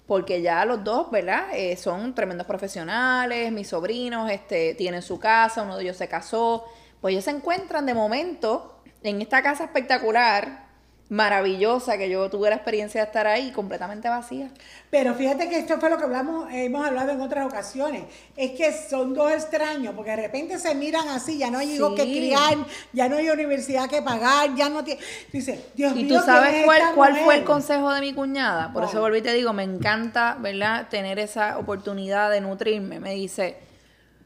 Porque 0.08 0.40
ya 0.40 0.64
los 0.64 0.82
dos, 0.82 1.10
¿verdad? 1.10 1.50
Eh, 1.52 1.76
son 1.76 2.14
tremendos 2.14 2.46
profesionales, 2.46 3.52
mis 3.52 3.68
sobrinos 3.68 4.30
este, 4.30 4.74
tienen 4.74 5.02
su 5.02 5.20
casa, 5.20 5.62
uno 5.62 5.76
de 5.76 5.84
ellos 5.84 5.98
se 5.98 6.08
casó. 6.08 6.64
Pues 7.00 7.12
ellos 7.12 7.24
se 7.24 7.30
encuentran 7.30 7.84
de 7.84 7.92
momento 7.92 8.80
en 9.02 9.20
esta 9.20 9.42
casa 9.42 9.64
espectacular, 9.64 10.67
maravillosa, 11.08 11.96
que 11.96 12.10
yo 12.10 12.28
tuve 12.28 12.50
la 12.50 12.56
experiencia 12.56 13.00
de 13.00 13.06
estar 13.06 13.26
ahí, 13.26 13.50
completamente 13.50 14.08
vacía. 14.08 14.50
Pero 14.90 15.14
fíjate 15.14 15.48
que 15.48 15.58
esto 15.58 15.80
fue 15.80 15.88
lo 15.88 15.96
que 15.96 16.04
hablamos, 16.04 16.52
hemos 16.52 16.86
hablado 16.86 17.12
en 17.12 17.20
otras 17.20 17.46
ocasiones. 17.46 18.04
Es 18.36 18.52
que 18.52 18.72
son 18.72 19.14
dos 19.14 19.32
extraños, 19.32 19.94
porque 19.94 20.10
de 20.10 20.16
repente 20.16 20.58
se 20.58 20.74
miran 20.74 21.08
así, 21.08 21.38
ya 21.38 21.50
no 21.50 21.58
hay 21.58 21.76
hijos 21.76 21.94
que 21.94 22.02
criar, 22.02 22.58
ya 22.92 23.08
no 23.08 23.16
hay 23.16 23.30
universidad 23.30 23.88
que 23.88 24.02
pagar, 24.02 24.54
ya 24.54 24.68
no 24.68 24.84
tiene. 24.84 25.00
Dice, 25.32 25.64
Dios 25.74 25.92
Y 25.92 26.04
mío. 26.04 26.08
tú 26.08 26.14
¿quién 26.14 26.22
sabes 26.24 26.54
es 26.54 26.64
cuál, 26.94 27.16
fue 27.24 27.36
el 27.36 27.44
consejo 27.44 27.90
de 27.92 28.00
mi 28.02 28.12
cuñada. 28.12 28.72
Por 28.72 28.84
eso 28.84 29.00
volví 29.00 29.18
y 29.18 29.22
te 29.22 29.32
digo, 29.32 29.54
me 29.54 29.62
encanta, 29.62 30.36
¿verdad? 30.38 30.88
Tener 30.90 31.18
esa 31.18 31.58
oportunidad 31.58 32.30
de 32.30 32.42
nutrirme. 32.42 33.00
Me 33.00 33.14
dice, 33.14 33.56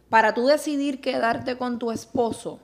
para 0.09 0.35
tú 0.35 0.47
decidir 0.49 1.01
quedarte 1.01 1.57
con 1.57 1.79
tu 1.79 1.93
esposo, 1.93 2.59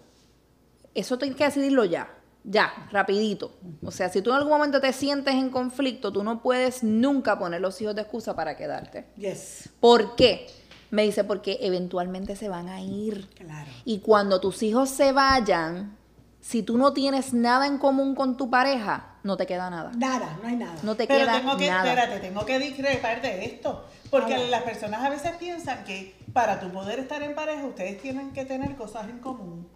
eso 0.94 1.18
tienes 1.18 1.36
que 1.38 1.44
decidirlo 1.44 1.84
ya. 1.84 2.17
Ya, 2.44 2.72
rapidito. 2.92 3.52
O 3.84 3.90
sea, 3.90 4.08
si 4.08 4.22
tú 4.22 4.30
en 4.30 4.36
algún 4.36 4.52
momento 4.52 4.80
te 4.80 4.92
sientes 4.92 5.34
en 5.34 5.50
conflicto, 5.50 6.12
tú 6.12 6.22
no 6.22 6.42
puedes 6.42 6.82
nunca 6.82 7.38
poner 7.38 7.60
los 7.60 7.80
hijos 7.82 7.94
de 7.94 8.02
excusa 8.02 8.34
para 8.34 8.56
quedarte. 8.56 9.06
Yes, 9.16 9.68
¿Por 9.80 10.16
qué? 10.16 10.46
Me 10.90 11.02
dice, 11.02 11.24
porque 11.24 11.58
eventualmente 11.60 12.34
se 12.36 12.48
van 12.48 12.68
a 12.68 12.80
ir. 12.80 13.28
claro. 13.36 13.68
Y 13.84 13.98
cuando 13.98 14.40
tus 14.40 14.62
hijos 14.62 14.88
se 14.88 15.12
vayan, 15.12 15.96
si 16.40 16.62
tú 16.62 16.78
no 16.78 16.94
tienes 16.94 17.34
nada 17.34 17.66
en 17.66 17.76
común 17.76 18.14
con 18.14 18.38
tu 18.38 18.48
pareja, 18.48 19.16
no 19.22 19.36
te 19.36 19.44
queda 19.44 19.68
nada. 19.68 19.92
Nada, 19.96 20.38
no 20.40 20.48
hay 20.48 20.56
nada. 20.56 20.76
No 20.82 20.94
te 20.94 21.06
Pero 21.06 21.26
queda 21.26 21.40
tengo 21.40 21.56
que, 21.58 21.68
nada. 21.68 21.86
espérate, 21.92 22.20
tengo 22.20 22.46
que 22.46 22.58
discrepar 22.58 23.20
de 23.20 23.44
esto. 23.44 23.84
Porque 24.10 24.38
las 24.48 24.62
personas 24.62 25.04
a 25.04 25.10
veces 25.10 25.32
piensan 25.38 25.84
que 25.84 26.16
para 26.32 26.58
tu 26.60 26.70
poder 26.70 27.00
estar 27.00 27.22
en 27.22 27.34
pareja, 27.34 27.66
ustedes 27.66 28.00
tienen 28.00 28.32
que 28.32 28.46
tener 28.46 28.74
cosas 28.76 29.10
en 29.10 29.18
común. 29.18 29.68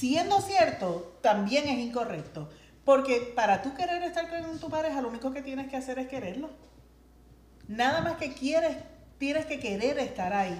Siendo 0.00 0.40
cierto, 0.40 1.18
también 1.20 1.68
es 1.68 1.78
incorrecto. 1.78 2.48
Porque 2.86 3.34
para 3.36 3.60
tú 3.60 3.74
querer 3.74 4.02
estar 4.02 4.30
con 4.30 4.58
tu 4.58 4.70
pareja, 4.70 5.02
lo 5.02 5.10
único 5.10 5.30
que 5.30 5.42
tienes 5.42 5.68
que 5.68 5.76
hacer 5.76 5.98
es 5.98 6.08
quererlo. 6.08 6.48
Nada 7.68 8.00
más 8.00 8.16
que 8.16 8.32
quieres, 8.32 8.78
tienes 9.18 9.44
que 9.44 9.60
querer 9.60 9.98
estar 9.98 10.32
ahí. 10.32 10.58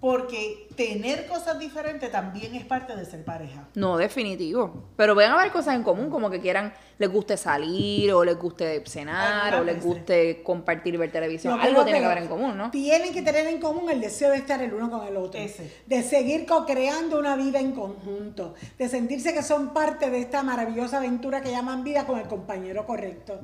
Porque 0.00 0.68
tener 0.76 1.26
cosas 1.26 1.58
diferentes 1.58 2.12
también 2.12 2.54
es 2.54 2.64
parte 2.64 2.94
de 2.94 3.04
ser 3.06 3.24
pareja. 3.24 3.66
No, 3.74 3.96
definitivo. 3.96 4.90
Pero 4.94 5.14
van 5.14 5.32
a 5.32 5.40
haber 5.40 5.50
cosas 5.50 5.74
en 5.74 5.82
común, 5.82 6.10
como 6.10 6.28
que 6.28 6.40
quieran, 6.40 6.74
les 6.98 7.10
guste 7.10 7.36
salir, 7.36 8.12
o 8.12 8.22
les 8.22 8.38
guste 8.38 8.82
cenar, 8.86 9.54
o 9.54 9.64
les 9.64 9.82
guste 9.82 10.42
compartir 10.42 10.94
y 10.94 10.96
ver 10.98 11.10
televisión. 11.10 11.58
Algo 11.58 11.82
tiene 11.84 11.98
que 11.98 12.02
que 12.02 12.06
haber 12.06 12.22
en 12.24 12.28
común, 12.28 12.56
¿no? 12.58 12.70
Tienen 12.70 13.12
que 13.12 13.22
tener 13.22 13.46
en 13.46 13.58
común 13.58 13.90
el 13.90 14.00
deseo 14.00 14.30
de 14.30 14.36
estar 14.36 14.62
el 14.62 14.74
uno 14.74 14.90
con 14.90 15.06
el 15.06 15.16
otro. 15.16 15.40
Ese. 15.40 15.72
De 15.86 16.02
seguir 16.02 16.46
co-creando 16.46 17.18
una 17.18 17.34
vida 17.34 17.58
en 17.58 17.72
conjunto. 17.72 18.54
De 18.78 18.88
sentirse 18.88 19.32
que 19.32 19.42
son 19.42 19.72
parte 19.72 20.10
de 20.10 20.18
esta 20.18 20.42
maravillosa 20.42 20.98
aventura 20.98 21.40
que 21.40 21.50
llaman 21.50 21.84
vida 21.84 22.06
con 22.06 22.18
el 22.18 22.26
compañero 22.26 22.86
correcto. 22.86 23.40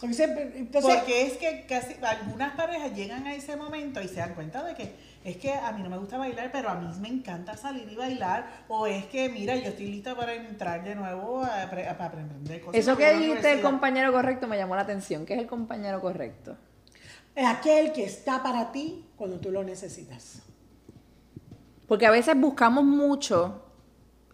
Porque 0.00 0.14
siempre, 0.14 0.52
entonces, 0.56 0.96
Porque 0.96 1.22
es 1.22 1.34
que 1.34 1.64
casi 1.66 1.94
algunas 2.02 2.54
parejas 2.56 2.94
llegan 2.94 3.26
a 3.26 3.34
ese 3.34 3.56
momento 3.56 4.02
y 4.02 4.08
se 4.08 4.16
dan 4.16 4.34
cuenta 4.34 4.62
de 4.64 4.74
que 4.74 4.92
es 5.24 5.38
que 5.38 5.52
a 5.52 5.72
mí 5.72 5.82
no 5.82 5.88
me 5.88 5.96
gusta 5.98 6.18
bailar, 6.18 6.50
pero 6.52 6.68
a 6.68 6.74
mí 6.74 6.86
me 7.00 7.08
encanta 7.08 7.56
salir 7.56 7.90
y 7.90 7.96
bailar, 7.96 8.64
o 8.68 8.86
es 8.86 9.06
que, 9.06 9.28
mira, 9.30 9.56
yo 9.56 9.68
estoy 9.70 9.86
lista 9.86 10.14
para 10.14 10.34
entrar 10.34 10.84
de 10.84 10.94
nuevo 10.94 11.42
a, 11.42 11.64
apre- 11.64 11.86
a 11.88 11.92
aprender 11.92 12.60
cosas. 12.60 12.78
Eso 12.78 12.96
que 12.96 13.12
dijiste, 13.14 13.52
el 13.52 13.62
compañero 13.62 14.12
correcto, 14.12 14.46
me 14.46 14.58
llamó 14.58 14.76
la 14.76 14.82
atención. 14.82 15.24
¿Qué 15.24 15.34
es 15.34 15.40
el 15.40 15.46
compañero 15.46 16.00
correcto? 16.00 16.56
Es 17.34 17.46
aquel 17.46 17.92
que 17.92 18.04
está 18.04 18.42
para 18.42 18.70
ti 18.70 19.06
cuando 19.16 19.40
tú 19.40 19.50
lo 19.50 19.64
necesitas. 19.64 20.42
Porque 21.88 22.06
a 22.06 22.10
veces 22.10 22.38
buscamos 22.38 22.84
mucho 22.84 23.62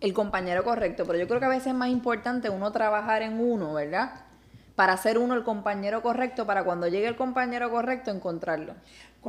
el 0.01 0.13
compañero 0.13 0.65
correcto, 0.65 1.05
pero 1.07 1.19
yo 1.19 1.29
creo 1.29 1.41
que 1.41 1.47
a 1.47 1.51
veces 1.51 1.69
es 1.69 1.75
más 1.75 1.89
importante 1.89 2.51
uno 2.51 2.73
trabajar 2.73 3.23
en 3.23 3.39
uno, 3.39 3.75
¿verdad? 3.75 4.25
Para 4.81 4.97
ser 4.97 5.19
uno 5.19 5.35
el 5.35 5.45
compañero 5.45 6.01
correcto, 6.01 6.47
para 6.47 6.65
cuando 6.65 6.89
llegue 6.89 7.07
el 7.07 7.15
compañero 7.15 7.71
correcto 7.71 8.11
encontrarlo. 8.11 8.73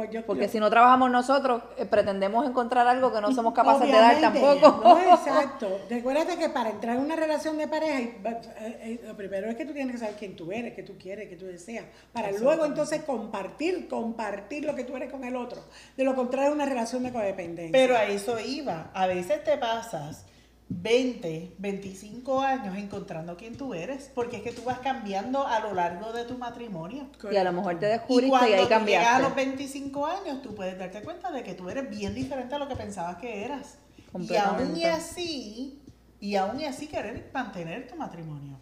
Yo- 0.09 0.25
Porque 0.25 0.43
yo- 0.45 0.49
si 0.49 0.61
no 0.61 0.69
trabajamos 0.69 1.11
nosotros, 1.11 1.61
eh, 1.77 1.85
pretendemos 1.85 2.47
encontrar 2.47 2.87
algo 2.87 3.11
que 3.11 3.19
no 3.19 3.33
somos 3.33 3.53
capaces 3.53 3.87
de 3.91 3.91
dar 3.91 4.21
tampoco. 4.21 4.79
No, 4.81 4.97
exacto. 5.13 5.77
Recuérdate 5.89 6.37
que 6.37 6.47
para 6.47 6.69
entrar 6.69 6.95
en 6.95 7.01
una 7.01 7.17
relación 7.17 7.57
de 7.57 7.67
pareja, 7.67 7.99
eh, 7.99 8.15
eh, 8.61 9.01
lo 9.05 9.17
primero 9.17 9.49
es 9.49 9.57
que 9.57 9.65
tú 9.65 9.73
tienes 9.73 9.91
que 9.93 9.99
saber 9.99 10.15
quién 10.15 10.37
tú 10.37 10.53
eres, 10.53 10.73
qué 10.73 10.83
tú 10.83 10.93
quieres, 10.97 11.27
qué 11.27 11.35
tú 11.35 11.45
deseas, 11.47 11.83
para 12.13 12.31
luego 12.31 12.63
entonces 12.63 13.03
compartir, 13.03 13.89
compartir 13.89 14.63
lo 14.63 14.73
que 14.73 14.85
tú 14.85 14.95
eres 14.95 15.11
con 15.11 15.25
el 15.25 15.35
otro. 15.35 15.61
De 15.97 16.05
lo 16.05 16.15
contrario, 16.15 16.51
es 16.51 16.55
una 16.55 16.65
relación 16.65 17.03
de 17.03 17.11
codependencia. 17.11 17.73
Pero 17.73 17.97
a 17.97 18.05
eso 18.05 18.39
iba. 18.39 18.89
A 18.93 19.05
veces 19.07 19.43
te 19.43 19.57
pasas 19.57 20.25
20, 20.73 21.55
25 21.57 22.39
años 22.41 22.77
encontrando 22.77 23.35
quién 23.35 23.57
tú 23.57 23.73
eres, 23.73 24.09
porque 24.15 24.37
es 24.37 24.43
que 24.43 24.53
tú 24.53 24.63
vas 24.63 24.79
cambiando 24.79 25.45
a 25.45 25.59
lo 25.59 25.73
largo 25.73 26.13
de 26.13 26.23
tu 26.23 26.37
matrimonio. 26.37 27.07
y 27.29 27.35
a 27.35 27.43
lo 27.43 27.51
mejor 27.51 27.77
te 27.77 27.87
Y 27.87 27.89
descubriste 27.89 28.27
y, 28.27 28.29
cuando 28.29 28.45
ahí 28.47 28.51
tú 28.51 28.57
llegas 28.57 28.71
a 28.71 28.77
cambiaste. 28.77 29.23
los 29.23 29.35
25 29.35 30.05
años, 30.05 30.41
tú 30.41 30.55
puedes 30.55 30.79
darte 30.79 31.01
cuenta 31.01 31.29
de 31.31 31.43
que 31.43 31.55
tú 31.55 31.69
eres 31.69 31.89
bien 31.89 32.15
diferente 32.15 32.55
a 32.55 32.59
lo 32.59 32.69
que 32.69 32.77
pensabas 32.77 33.17
que 33.17 33.43
eras. 33.43 33.79
Y 34.17 34.35
aún 34.35 34.75
y 34.77 34.85
así, 34.85 35.81
y 36.21 36.35
aún 36.35 36.59
y 36.59 36.65
así 36.65 36.87
querer 36.87 37.29
mantener 37.33 37.87
tu 37.87 37.95
matrimonio. 37.95 38.57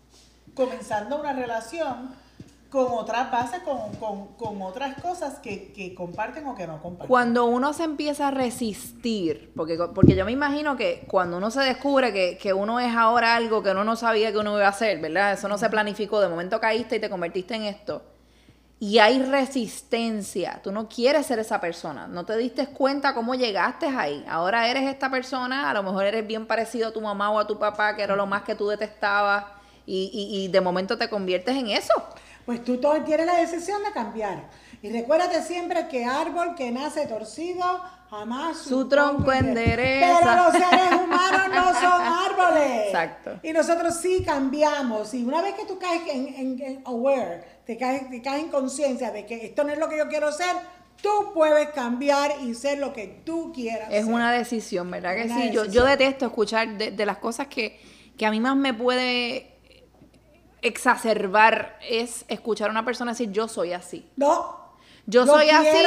Comenzando 0.55 1.19
una 1.19 1.33
relación 1.33 2.09
con 2.69 2.85
otras 2.91 3.31
bases, 3.31 3.61
con, 3.63 3.95
con- 3.95 4.27
con 4.35 4.61
otras 4.61 5.01
cosas 5.01 5.39
que, 5.39 5.73
que 5.73 5.95
comparten 5.95 6.45
o 6.45 6.53
que 6.55 6.67
no 6.67 6.79
comparten. 6.81 7.07
Cuando 7.07 7.45
uno 7.45 7.73
se 7.73 7.83
empieza 7.83 8.27
a 8.27 8.31
resistir, 8.31 9.51
porque, 9.55 9.75
porque 9.95 10.15
yo 10.15 10.23
me 10.23 10.31
imagino 10.31 10.77
que 10.77 11.03
cuando 11.07 11.37
uno 11.37 11.49
se 11.49 11.61
descubre 11.61 12.13
que, 12.13 12.37
que 12.37 12.53
uno 12.53 12.79
es 12.79 12.95
ahora 12.95 13.35
algo 13.35 13.63
que 13.63 13.71
uno 13.71 13.83
no 13.83 13.95
sabía 13.95 14.31
que 14.31 14.37
uno 14.37 14.55
iba 14.55 14.67
a 14.67 14.69
hacer, 14.69 14.99
¿verdad? 15.01 15.33
Eso 15.33 15.47
no 15.47 15.57
se 15.57 15.69
planificó, 15.69 16.21
de 16.21 16.29
momento 16.29 16.59
caíste 16.59 16.97
y 16.97 16.99
te 16.99 17.09
convertiste 17.09 17.55
en 17.55 17.63
esto. 17.63 18.03
Y 18.81 18.99
hay 18.99 19.21
resistencia, 19.23 20.61
tú 20.63 20.71
no 20.71 20.87
quieres 20.87 21.25
ser 21.25 21.39
esa 21.39 21.59
persona, 21.59 22.07
no 22.07 22.23
te 22.25 22.37
diste 22.37 22.67
cuenta 22.67 23.13
cómo 23.13 23.35
llegaste 23.35 23.87
ahí. 23.87 24.23
Ahora 24.29 24.69
eres 24.69 24.83
esta 24.87 25.09
persona, 25.11 25.69
a 25.69 25.73
lo 25.73 25.83
mejor 25.83 26.05
eres 26.05 26.25
bien 26.25 26.45
parecido 26.45 26.89
a 26.89 26.93
tu 26.93 27.01
mamá 27.01 27.29
o 27.31 27.39
a 27.39 27.47
tu 27.47 27.59
papá, 27.59 27.95
que 27.95 28.03
era 28.03 28.15
lo 28.15 28.25
más 28.25 28.43
que 28.43 28.55
tú 28.55 28.67
detestabas, 28.69 29.45
y, 29.85 30.09
y- 30.13 30.45
y 30.45 30.47
de 30.49 30.61
momento 30.61 30.97
te 30.97 31.09
conviertes 31.09 31.57
en 31.57 31.67
eso. 31.71 31.93
Pues 32.45 32.63
tú 32.63 32.79
tienes 33.05 33.25
la 33.25 33.35
decisión 33.35 33.83
de 33.83 33.91
cambiar. 33.91 34.49
Y 34.81 34.89
recuérdate 34.91 35.41
siempre 35.43 35.87
que 35.87 36.05
árbol 36.05 36.55
que 36.55 36.71
nace 36.71 37.05
torcido 37.05 37.63
jamás 38.09 38.57
Su 38.57 38.87
tronco 38.87 39.31
endereza. 39.31 40.19
Pero 40.23 40.35
los 40.45 40.53
seres 40.53 40.93
humanos 41.03 41.41
no 41.53 41.73
son 41.79 42.01
árboles. 42.01 42.85
Exacto. 42.87 43.39
Y 43.43 43.51
nosotros 43.53 43.95
sí 44.01 44.23
cambiamos. 44.25 45.13
Y 45.13 45.23
una 45.25 45.41
vez 45.41 45.53
que 45.55 45.65
tú 45.65 45.77
caes 45.77 46.01
en, 46.11 46.27
en- 46.35 46.61
en 46.61 46.81
aware, 46.85 47.43
te 47.65 47.77
caes, 47.77 48.09
te 48.09 48.21
caes 48.21 48.43
en 48.43 48.49
conciencia 48.49 49.11
de 49.11 49.25
que 49.25 49.45
esto 49.45 49.63
no 49.63 49.71
es 49.71 49.77
lo 49.77 49.89
que 49.89 49.97
yo 49.97 50.07
quiero 50.07 50.31
ser, 50.31 50.55
tú 51.01 51.09
puedes 51.33 51.69
cambiar 51.69 52.31
y 52.41 52.55
ser 52.55 52.79
lo 52.79 52.93
que 52.93 53.21
tú 53.25 53.51
quieras. 53.53 53.89
Es 53.91 54.05
ser. 54.05 54.13
una 54.13 54.31
decisión, 54.31 54.89
¿verdad 54.89 55.15
que 55.15 55.25
Una 55.25 55.41
sí? 55.41 55.51
Yo, 55.51 55.65
yo 55.65 55.85
detesto 55.85 56.25
escuchar 56.25 56.77
de, 56.77 56.91
de 56.91 57.05
las 57.05 57.17
cosas 57.17 57.47
que, 57.47 57.79
que 58.17 58.25
a 58.25 58.31
mí 58.31 58.39
más 58.39 58.55
me 58.55 58.73
puede 58.73 59.48
exacerbar 60.61 61.77
es 61.87 62.25
escuchar 62.27 62.67
a 62.69 62.71
una 62.71 62.85
persona 62.85 63.11
decir 63.11 63.31
yo 63.31 63.47
soy 63.47 63.73
así. 63.73 64.09
No. 64.15 64.57
Yo, 65.05 65.25
Yo 65.25 65.33
soy 65.33 65.49
así 65.49 65.77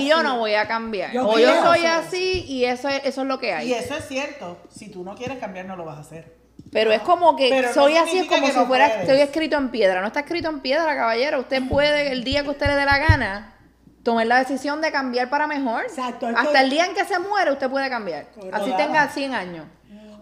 y 0.00 0.08
yo 0.08 0.22
no 0.24 0.38
voy 0.38 0.54
a 0.54 0.66
cambiar. 0.66 1.12
Yo 1.12 1.28
o 1.28 1.38
yo 1.38 1.62
soy 1.62 1.86
así 1.86 2.44
y 2.48 2.64
eso 2.64 2.88
es, 2.88 3.02
eso 3.04 3.22
es 3.22 3.26
lo 3.28 3.38
que 3.38 3.52
hay. 3.52 3.68
Y 3.68 3.74
eso 3.74 3.94
es 3.94 4.08
cierto. 4.08 4.58
Si 4.68 4.90
tú 4.90 5.04
no 5.04 5.14
quieres 5.14 5.38
cambiar, 5.38 5.66
no 5.66 5.76
lo 5.76 5.84
vas 5.84 5.98
a 5.98 6.00
hacer. 6.00 6.34
Pero 6.72 6.90
es 6.90 7.00
como 7.02 7.36
que 7.36 7.50
Pero 7.50 7.68
no 7.68 7.74
soy 7.74 7.96
así, 7.96 8.18
es 8.18 8.26
como 8.26 8.48
si 8.48 8.52
no 8.52 8.66
fuera, 8.66 8.86
estoy 9.02 9.20
escrito 9.20 9.56
en 9.56 9.68
piedra. 9.70 10.00
No 10.00 10.08
está 10.08 10.20
escrito 10.20 10.48
en 10.48 10.58
piedra, 10.58 10.96
caballero. 10.96 11.38
Usted 11.38 11.62
puede, 11.68 12.10
el 12.10 12.24
día 12.24 12.42
que 12.42 12.50
usted 12.50 12.66
le 12.66 12.74
dé 12.74 12.84
la 12.84 12.98
gana, 12.98 13.54
tomar 14.02 14.26
la 14.26 14.40
decisión 14.40 14.80
de 14.80 14.90
cambiar 14.90 15.30
para 15.30 15.46
mejor. 15.46 15.84
Exacto, 15.84 16.26
Hasta 16.26 16.50
que- 16.52 16.58
el 16.58 16.70
día 16.70 16.86
en 16.86 16.94
que 16.94 17.04
se 17.04 17.20
muere, 17.20 17.52
usted 17.52 17.70
puede 17.70 17.88
cambiar. 17.88 18.26
Así 18.52 18.72
tenga 18.76 19.08
100 19.08 19.34
años. 19.34 19.66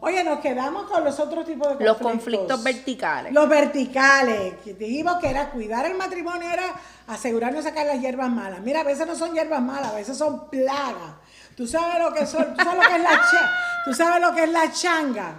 Oye, 0.05 0.25
nos 0.25 0.41
quedamos 0.41 0.91
con 0.91 1.05
los 1.05 1.21
otros 1.21 1.47
tipos 1.47 1.69
de 1.69 1.75
conflictos. 1.77 2.03
Los 2.03 2.13
conflictos 2.13 2.65
verticales. 2.65 3.33
Los 3.33 3.49
verticales. 3.49 4.55
Dijimos 4.77 5.19
que 5.21 5.31
era 5.31 5.49
cuidar 5.51 5.87
el 5.87 5.97
matrimonio, 5.97 6.51
era 6.51 6.75
asegurarnos 7.07 7.63
de 7.63 7.71
sacar 7.71 7.87
las 7.87 8.01
hierbas 8.01 8.29
malas. 8.29 8.59
Mira, 8.63 8.81
a 8.81 8.85
veces 8.85 9.07
no 9.07 9.15
son 9.15 9.33
hierbas 9.33 9.63
malas, 9.63 9.93
a 9.93 9.95
veces 9.95 10.19
son 10.19 10.51
plagas. 10.51 11.15
Tú 11.57 11.69
sabes 11.69 12.03
lo 12.03 12.13
que 12.13 12.27
son, 12.27 12.53
tú 12.53 12.65
sabes 12.65 12.83
lo 12.83 12.89
que 12.89 12.97
es 12.97 13.03
la 13.03 13.23
tú 13.85 13.95
sabes 13.95 14.21
lo 14.21 14.35
que 14.35 14.43
es 14.43 14.51
la 14.51 14.73
changa. 14.73 15.35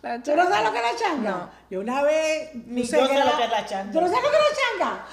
La 0.00 0.22
¿Tú 0.22 0.36
no 0.36 0.44
sabes 0.44 0.62
lo 0.64 0.72
que 0.72 0.78
es 0.78 0.84
la 0.84 0.96
changa? 0.98 1.30
No. 1.30 1.50
Yo 1.70 1.80
una 1.80 2.02
vez. 2.02 2.50
Ni 2.54 2.82
yo 2.82 2.88
sé 2.88 3.00
lo 3.02 3.08
que 3.08 3.44
es 3.44 3.50
la 3.50 3.66
changa. 3.66 3.92
¿Tú 3.92 4.00
no 4.00 4.06
sabes 4.06 4.22
lo 4.22 4.30
que 4.30 4.36
es 4.36 4.42
la 4.42 4.86
changa? 4.86 5.06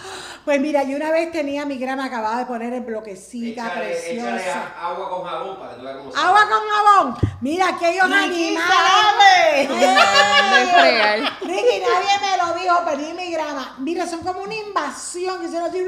Pues 0.46 0.62
mira, 0.62 0.84
yo 0.84 0.96
una 0.96 1.10
vez 1.10 1.32
tenía 1.32 1.66
mi 1.66 1.80
grama 1.80 2.06
acabada 2.06 2.38
de 2.38 2.46
poner 2.46 2.72
en 2.72 2.86
bloquecita, 2.86 3.66
Échale, 3.66 3.86
preciosa. 3.88 4.38
échale 4.38 4.66
agua 4.80 5.10
con 5.10 5.24
jabón 5.26 5.58
para 5.58 5.72
que 5.72 5.78
tú 5.80 5.84
veas 5.86 5.98
cómo 5.98 6.16
Agua 6.16 6.42
con 6.48 6.70
jabón. 6.70 7.18
Mira, 7.42 7.70
aquellos 7.70 8.04
animales. 8.04 8.60
sabe. 8.68 9.68
De 9.68 10.68
fregar. 10.68 11.20
Ricky, 11.42 11.80
nadie 11.82 12.20
me 12.22 12.38
lo 12.38 12.54
dijo, 12.62 12.86
perdí 12.86 13.14
mi 13.14 13.32
grama. 13.32 13.76
Mira, 13.80 14.06
son 14.06 14.20
como 14.24 14.42
una 14.42 14.54
invasión 14.54 15.40
que 15.40 15.48
hicieron 15.48 15.68
así. 15.68 15.80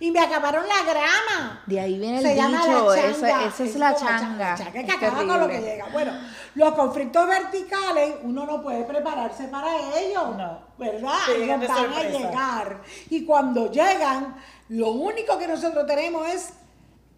Y 0.00 0.10
me 0.10 0.20
acabaron 0.20 0.64
la 0.66 0.82
grama. 0.92 1.62
De 1.66 1.80
ahí 1.80 1.98
viene 1.98 2.18
el 2.18 2.22
Se 2.24 2.34
llama 2.36 2.58
dicho, 2.58 2.94
la 2.94 3.00
eso- 3.06 3.20
changa. 3.20 3.44
esa 3.46 3.64
es 3.64 3.76
la 3.76 3.94
changa. 3.94 4.50
La 4.50 4.56
changa 4.56 4.72
que 4.72 4.80
Es 4.80 4.94
acaba 4.94 5.16
con 5.24 5.40
lo 5.40 5.48
que 5.48 5.60
llega. 5.60 5.86
Bueno, 5.92 6.12
los 6.56 6.74
conflictos 6.74 7.26
verticales, 7.26 8.14
uno 8.22 8.44
no 8.46 8.62
puede 8.62 8.84
prepararse 8.84 9.44
para 9.44 9.76
ellos. 9.98 10.36
No. 10.36 10.58
¿Verdad? 10.78 11.14
Ellos 11.36 11.68
van 11.68 11.92
a 11.92 12.02
llegar. 12.02 12.82
Y 13.10 13.24
cuando 13.24 13.70
llegan, 13.70 14.36
lo 14.68 14.90
único 14.90 15.38
que 15.38 15.46
nosotros 15.46 15.86
tenemos 15.86 16.26
es 16.28 16.52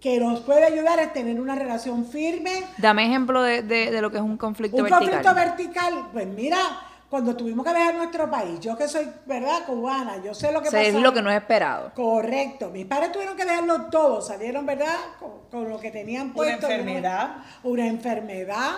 que 0.00 0.20
nos 0.20 0.40
puede 0.40 0.62
ayudar 0.64 0.98
es 1.00 1.12
tener 1.14 1.40
una 1.40 1.54
relación 1.54 2.04
firme, 2.04 2.62
Dame 2.76 3.06
ejemplo 3.06 3.42
de, 3.42 3.62
de- 3.62 3.90
de 3.90 4.02
lo 4.02 4.10
que 4.10 4.18
es 4.18 4.22
un 4.22 4.36
conflicto 4.36 4.76
un 4.76 4.82
vertical. 4.84 5.08
conflicto 5.10 5.34
vertical, 5.34 6.08
pues 6.12 6.26
mira, 6.26 6.58
cuando 7.16 7.34
tuvimos 7.34 7.64
que 7.64 7.72
dejar 7.72 7.94
nuestro 7.94 8.30
país, 8.30 8.60
yo 8.60 8.76
que 8.76 8.86
soy, 8.86 9.08
¿verdad? 9.24 9.64
Cubana, 9.64 10.22
yo 10.22 10.34
sé 10.34 10.52
lo 10.52 10.60
que 10.60 10.68
O 10.68 10.70
sea, 10.70 10.82
es 10.82 10.88
pasó. 10.92 11.00
lo 11.02 11.14
que 11.14 11.22
no 11.22 11.30
es 11.30 11.36
esperado. 11.38 11.90
Correcto. 11.94 12.68
Mis 12.68 12.84
padres 12.84 13.10
tuvieron 13.10 13.34
que 13.38 13.46
dejarlo 13.46 13.86
todo, 13.86 14.20
salieron, 14.20 14.66
¿verdad? 14.66 14.94
Con, 15.18 15.30
con 15.50 15.70
lo 15.70 15.80
que 15.80 15.90
tenían 15.90 16.26
Una 16.26 16.34
puesto. 16.34 16.66
enfermedad. 16.68 17.36
Una 17.62 17.86
enfermedad. 17.86 18.72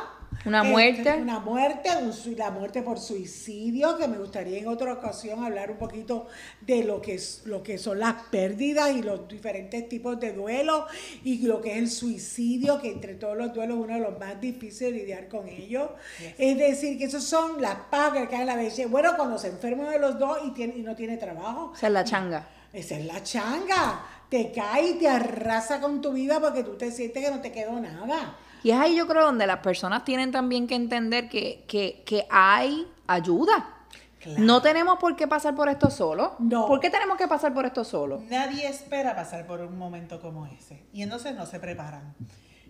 Una 0.48 0.60
Este, 0.62 0.72
muerte. 0.72 1.14
Una 1.14 1.38
muerte, 1.40 1.90
un 2.02 2.36
la 2.36 2.50
muerte 2.50 2.82
por 2.82 2.98
suicidio, 2.98 3.96
que 3.96 4.08
me 4.08 4.18
gustaría 4.18 4.58
en 4.58 4.68
otra 4.68 4.92
ocasión 4.92 5.44
hablar 5.44 5.70
un 5.70 5.76
poquito 5.78 6.26
de 6.60 6.84
lo 6.84 7.00
que, 7.00 7.14
es, 7.14 7.42
lo 7.44 7.62
que 7.62 7.78
son 7.78 7.98
las 8.00 8.14
pérdidas 8.30 8.94
y 8.96 9.02
los 9.02 9.28
diferentes 9.28 9.88
tipos 9.88 10.18
de 10.18 10.32
duelo 10.32 10.86
y 11.24 11.38
lo 11.46 11.60
que 11.60 11.72
es 11.72 11.78
el 11.78 11.90
suicidio, 11.90 12.80
que 12.80 12.90
entre 12.92 13.14
todos 13.14 13.36
los 13.36 13.52
duelos 13.52 13.78
es 13.78 13.84
uno 13.84 13.94
de 13.94 14.00
los 14.00 14.18
más 14.18 14.40
difíciles 14.40 14.92
de 14.92 14.98
lidiar 15.00 15.28
con 15.28 15.48
ellos. 15.48 15.90
Es 16.38 16.56
decir, 16.58 16.98
que 16.98 17.04
esos 17.04 17.24
son 17.24 17.60
las 17.60 17.76
pagas 17.90 18.22
que 18.22 18.28
caen 18.28 18.42
en 18.42 18.46
la 18.48 18.56
vejez. 18.56 18.90
Bueno, 18.90 19.12
cuando 19.16 19.38
se 19.38 19.48
enferma 19.48 19.82
uno 19.84 19.90
de 19.92 19.98
los 19.98 20.18
dos 20.18 20.38
y, 20.44 20.50
tiene, 20.50 20.76
y 20.76 20.82
no 20.82 20.94
tiene 20.96 21.16
trabajo, 21.16 21.72
O 21.72 21.76
sea, 21.76 21.88
es 21.88 21.92
la 21.92 22.04
changa. 22.04 22.48
esa 22.72 22.96
es 22.96 23.04
la 23.06 23.22
changa. 23.22 24.04
Te 24.28 24.52
cae 24.52 24.90
y 24.90 24.94
te 24.94 25.08
arrasa 25.08 25.80
con 25.80 26.00
tu 26.02 26.12
vida 26.12 26.38
porque 26.40 26.62
tú 26.62 26.76
te 26.76 26.90
sientes 26.92 27.24
que 27.24 27.30
no 27.30 27.40
te 27.40 27.50
quedó 27.50 27.78
nada. 27.80 28.36
Y 28.62 28.70
es 28.70 28.76
ahí 28.78 28.96
yo 28.96 29.06
creo 29.06 29.24
donde 29.24 29.46
las 29.46 29.58
personas 29.58 30.04
tienen 30.04 30.32
también 30.32 30.66
que 30.66 30.74
entender 30.74 31.28
que, 31.28 31.64
que, 31.68 32.02
que 32.04 32.26
hay 32.30 32.86
ayuda. 33.06 33.74
Claro. 34.20 34.40
No 34.40 34.60
tenemos 34.62 34.98
por 34.98 35.14
qué 35.14 35.28
pasar 35.28 35.54
por 35.54 35.68
esto 35.68 35.90
solo. 35.90 36.34
No. 36.40 36.66
¿Por 36.66 36.80
qué 36.80 36.90
tenemos 36.90 37.16
que 37.16 37.28
pasar 37.28 37.54
por 37.54 37.64
esto 37.66 37.84
solo? 37.84 38.20
Nadie 38.28 38.66
espera 38.68 39.14
pasar 39.14 39.46
por 39.46 39.60
un 39.60 39.78
momento 39.78 40.20
como 40.20 40.46
ese. 40.46 40.84
Y 40.92 41.02
entonces 41.02 41.36
no 41.36 41.46
se 41.46 41.60
preparan. 41.60 42.14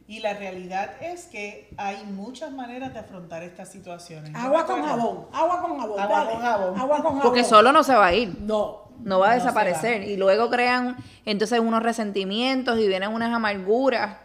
Y 0.07 0.21
la 0.21 0.35
realidad 0.35 0.91
es 1.03 1.27
que 1.27 1.71
hay 1.77 2.03
muchas 2.05 2.51
maneras 2.51 2.93
de 2.95 2.99
afrontar 3.01 3.43
estas 3.43 3.71
situaciones. 3.71 4.35
Agua 4.35 4.65
con 4.65 4.83
jabón, 4.83 5.27
agua 5.33 5.61
con 5.61 5.79
jabón. 5.79 6.01
Agua 6.01 6.19
dale. 6.19 6.31
con 6.33 6.41
jabón. 6.43 6.81
Agua 6.81 6.97
con 6.97 7.05
jabón. 7.07 7.21
Porque 7.23 7.45
solo 7.45 7.73
no 7.73 7.83
se 7.83 7.95
va 7.95 8.07
a 8.07 8.15
ir. 8.15 8.37
No. 8.41 8.89
No 9.01 9.19
va 9.21 9.29
a 9.33 9.37
No 9.37 9.43
desaparecer. 9.43 10.01
va. 10.03 10.07
Y 10.07 10.17
luego 10.17 10.51
crean 10.51 10.97
entonces 11.25 11.61
unos 11.61 11.83
resentimientos 11.83 12.79
y 12.79 12.89
vienen 12.89 13.13
unas 13.13 13.35
amarguras. 13.35 14.17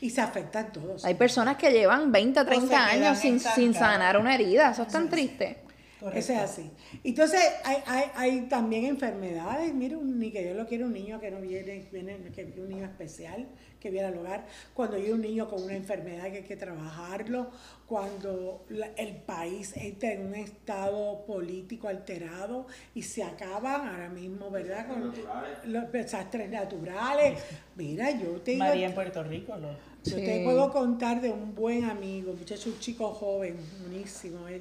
Y 0.00 0.10
se 0.10 0.20
afectan 0.20 0.72
todos. 0.72 1.04
Hay 1.04 1.14
personas 1.14 1.56
que 1.56 1.70
llevan 1.72 2.12
20, 2.12 2.40
se 2.40 2.46
30 2.46 2.68
quedan 2.68 2.88
años 2.88 3.18
sin, 3.18 3.40
sin 3.40 3.74
sanar 3.74 4.16
una 4.16 4.34
herida. 4.34 4.70
Eso 4.70 4.82
es 4.82 4.88
tan 4.88 5.08
triste. 5.08 5.63
Correcto. 6.04 6.18
Eso 6.18 6.32
es 6.34 6.38
así. 6.38 6.70
Entonces, 7.02 7.40
hay, 7.64 7.78
hay, 7.86 8.04
hay 8.14 8.40
también 8.42 8.84
enfermedades. 8.84 9.72
Mira, 9.72 9.96
un, 9.96 10.18
ni 10.18 10.30
que 10.30 10.42
Dios 10.42 10.54
lo 10.54 10.66
quiere 10.66 10.84
un 10.84 10.92
niño 10.92 11.18
que 11.18 11.30
no 11.30 11.40
viene, 11.40 11.88
viene 11.90 12.18
que 12.30 12.44
un 12.60 12.68
niño 12.68 12.84
especial 12.84 13.46
que 13.80 13.88
viene 13.90 14.08
al 14.08 14.18
hogar. 14.18 14.46
Cuando 14.74 14.96
hay 14.96 15.10
un 15.10 15.22
niño 15.22 15.48
con 15.48 15.62
una 15.62 15.74
enfermedad 15.74 16.24
que 16.30 16.38
hay 16.38 16.42
que 16.42 16.56
trabajarlo. 16.56 17.50
Cuando 17.86 18.64
la- 18.68 18.88
el 18.96 19.16
país 19.16 19.72
entra 19.76 20.12
en 20.12 20.26
un 20.26 20.34
estado 20.34 21.24
político 21.26 21.88
alterado 21.88 22.66
y 22.94 23.02
se 23.02 23.22
acaban 23.22 23.88
ahora 23.88 24.08
mismo, 24.10 24.50
¿verdad? 24.50 24.86
Con 24.88 25.08
Naturales. 25.08 25.58
los 25.64 25.90
desastres 25.92 26.50
naturales. 26.50 27.38
Mira, 27.76 28.10
yo 28.10 28.40
te 28.42 28.52
digo- 28.52 28.64
María 28.64 28.86
en 28.88 28.94
Puerto 28.94 29.22
Rico, 29.22 29.56
lo- 29.56 29.72
yo 30.04 30.16
Sí. 30.18 30.24
te 30.24 30.44
puedo 30.44 30.70
contar 30.70 31.20
de 31.22 31.30
un 31.30 31.54
buen 31.54 31.84
amigo, 31.84 32.34
muchacho, 32.34 32.68
un 32.70 32.78
chico 32.78 33.08
joven, 33.14 33.56
buenísimo. 33.80 34.48
Él, 34.48 34.60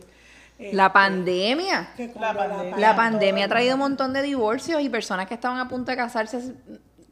La 0.71 0.93
pandemia. 0.93 1.89
que 1.97 2.09
cuando 2.09 2.41
La 2.41 2.47
pandemia. 2.47 2.77
La 2.77 2.95
pandemia 2.95 3.45
ha 3.45 3.49
traído 3.49 3.73
un 3.75 3.79
montón 3.79 4.13
de 4.13 4.21
divorcios 4.21 4.81
y 4.81 4.89
personas 4.89 5.27
que 5.27 5.33
estaban 5.33 5.57
a 5.59 5.67
punto 5.67 5.91
de 5.91 5.97
casarse 5.97 6.53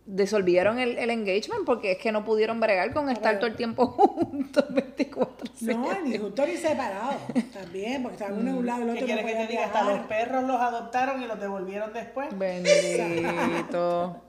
disolvieron 0.04 0.78
el, 0.80 0.98
el 0.98 1.10
engagement 1.10 1.64
porque 1.66 1.94
es 1.94 1.98
que 1.98 2.12
no 2.12 2.26
pudieron 2.26 2.60
bregar 2.60 2.92
con 2.94 3.10
estar 3.10 3.38
todo 3.38 3.48
el 3.48 3.56
tiempo 3.56 3.86
juntos 3.88 4.66
24 4.70 5.48
No, 5.62 6.02
ni 6.02 6.18
juntos 6.18 6.48
ni 6.48 6.58
separados. 6.58 7.16
También, 7.54 8.02
porque 8.04 8.16
estaban 8.18 8.40
uno 8.40 8.50
en 8.52 8.58
un 8.58 8.66
lado 8.66 8.82
y 8.86 8.90
el 8.90 8.98
¿Qué 8.98 9.04
otro 9.04 9.16
no 9.16 9.22
quieres 9.22 9.26
que 9.26 9.46
te 9.46 9.48
diga? 9.52 9.66
Hasta 9.66 9.84
los 9.84 10.00
perros 10.08 10.44
los 10.44 10.60
adoptaron 10.60 11.22
y 11.22 11.28
los 11.28 11.40
devolvieron 11.40 11.94
después. 11.94 12.28
Bendito. 12.38 14.22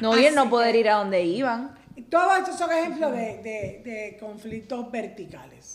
No, 0.00 0.16
y 0.18 0.24
el 0.26 0.34
no 0.34 0.48
poder 0.50 0.76
ir 0.76 0.88
a 0.90 0.94
donde 0.96 1.22
iban. 1.22 1.74
Todos 2.10 2.38
estos 2.38 2.56
son 2.58 2.70
ejemplos 2.72 3.12
de, 3.12 3.18
de- 3.42 3.82
de 3.84 4.16
conflictos 4.20 4.90
verticales. 4.90 5.73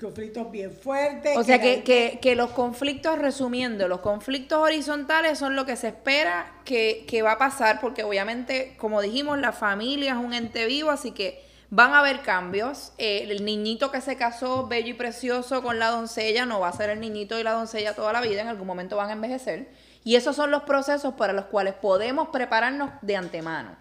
Conflictos 0.00 0.50
bien 0.52 0.70
fuertes. 0.70 1.36
O 1.36 1.42
sea 1.42 1.60
que, 1.60 1.82
que, 1.82 2.20
que 2.22 2.36
los 2.36 2.50
conflictos, 2.50 3.18
resumiendo, 3.18 3.88
los 3.88 3.98
conflictos 3.98 4.60
horizontales 4.60 5.38
son 5.38 5.56
lo 5.56 5.66
que 5.66 5.74
se 5.74 5.88
espera 5.88 6.52
que, 6.64 7.04
que 7.08 7.22
va 7.22 7.32
a 7.32 7.38
pasar, 7.38 7.80
porque 7.80 8.04
obviamente, 8.04 8.76
como 8.78 9.02
dijimos, 9.02 9.38
la 9.38 9.50
familia 9.50 10.12
es 10.12 10.18
un 10.18 10.34
ente 10.34 10.66
vivo, 10.66 10.90
así 10.90 11.10
que 11.10 11.42
van 11.70 11.94
a 11.94 11.98
haber 11.98 12.20
cambios. 12.22 12.92
Eh, 12.98 13.26
el 13.28 13.44
niñito 13.44 13.90
que 13.90 14.00
se 14.00 14.16
casó 14.16 14.68
bello 14.68 14.90
y 14.90 14.94
precioso 14.94 15.64
con 15.64 15.80
la 15.80 15.88
doncella 15.88 16.46
no 16.46 16.60
va 16.60 16.68
a 16.68 16.72
ser 16.72 16.90
el 16.90 17.00
niñito 17.00 17.36
y 17.36 17.42
la 17.42 17.52
doncella 17.52 17.96
toda 17.96 18.12
la 18.12 18.20
vida, 18.20 18.40
en 18.40 18.48
algún 18.48 18.68
momento 18.68 18.96
van 18.96 19.10
a 19.10 19.14
envejecer. 19.14 19.68
Y 20.04 20.14
esos 20.14 20.36
son 20.36 20.52
los 20.52 20.62
procesos 20.62 21.14
para 21.14 21.32
los 21.32 21.46
cuales 21.46 21.74
podemos 21.74 22.28
prepararnos 22.28 22.90
de 23.02 23.16
antemano. 23.16 23.74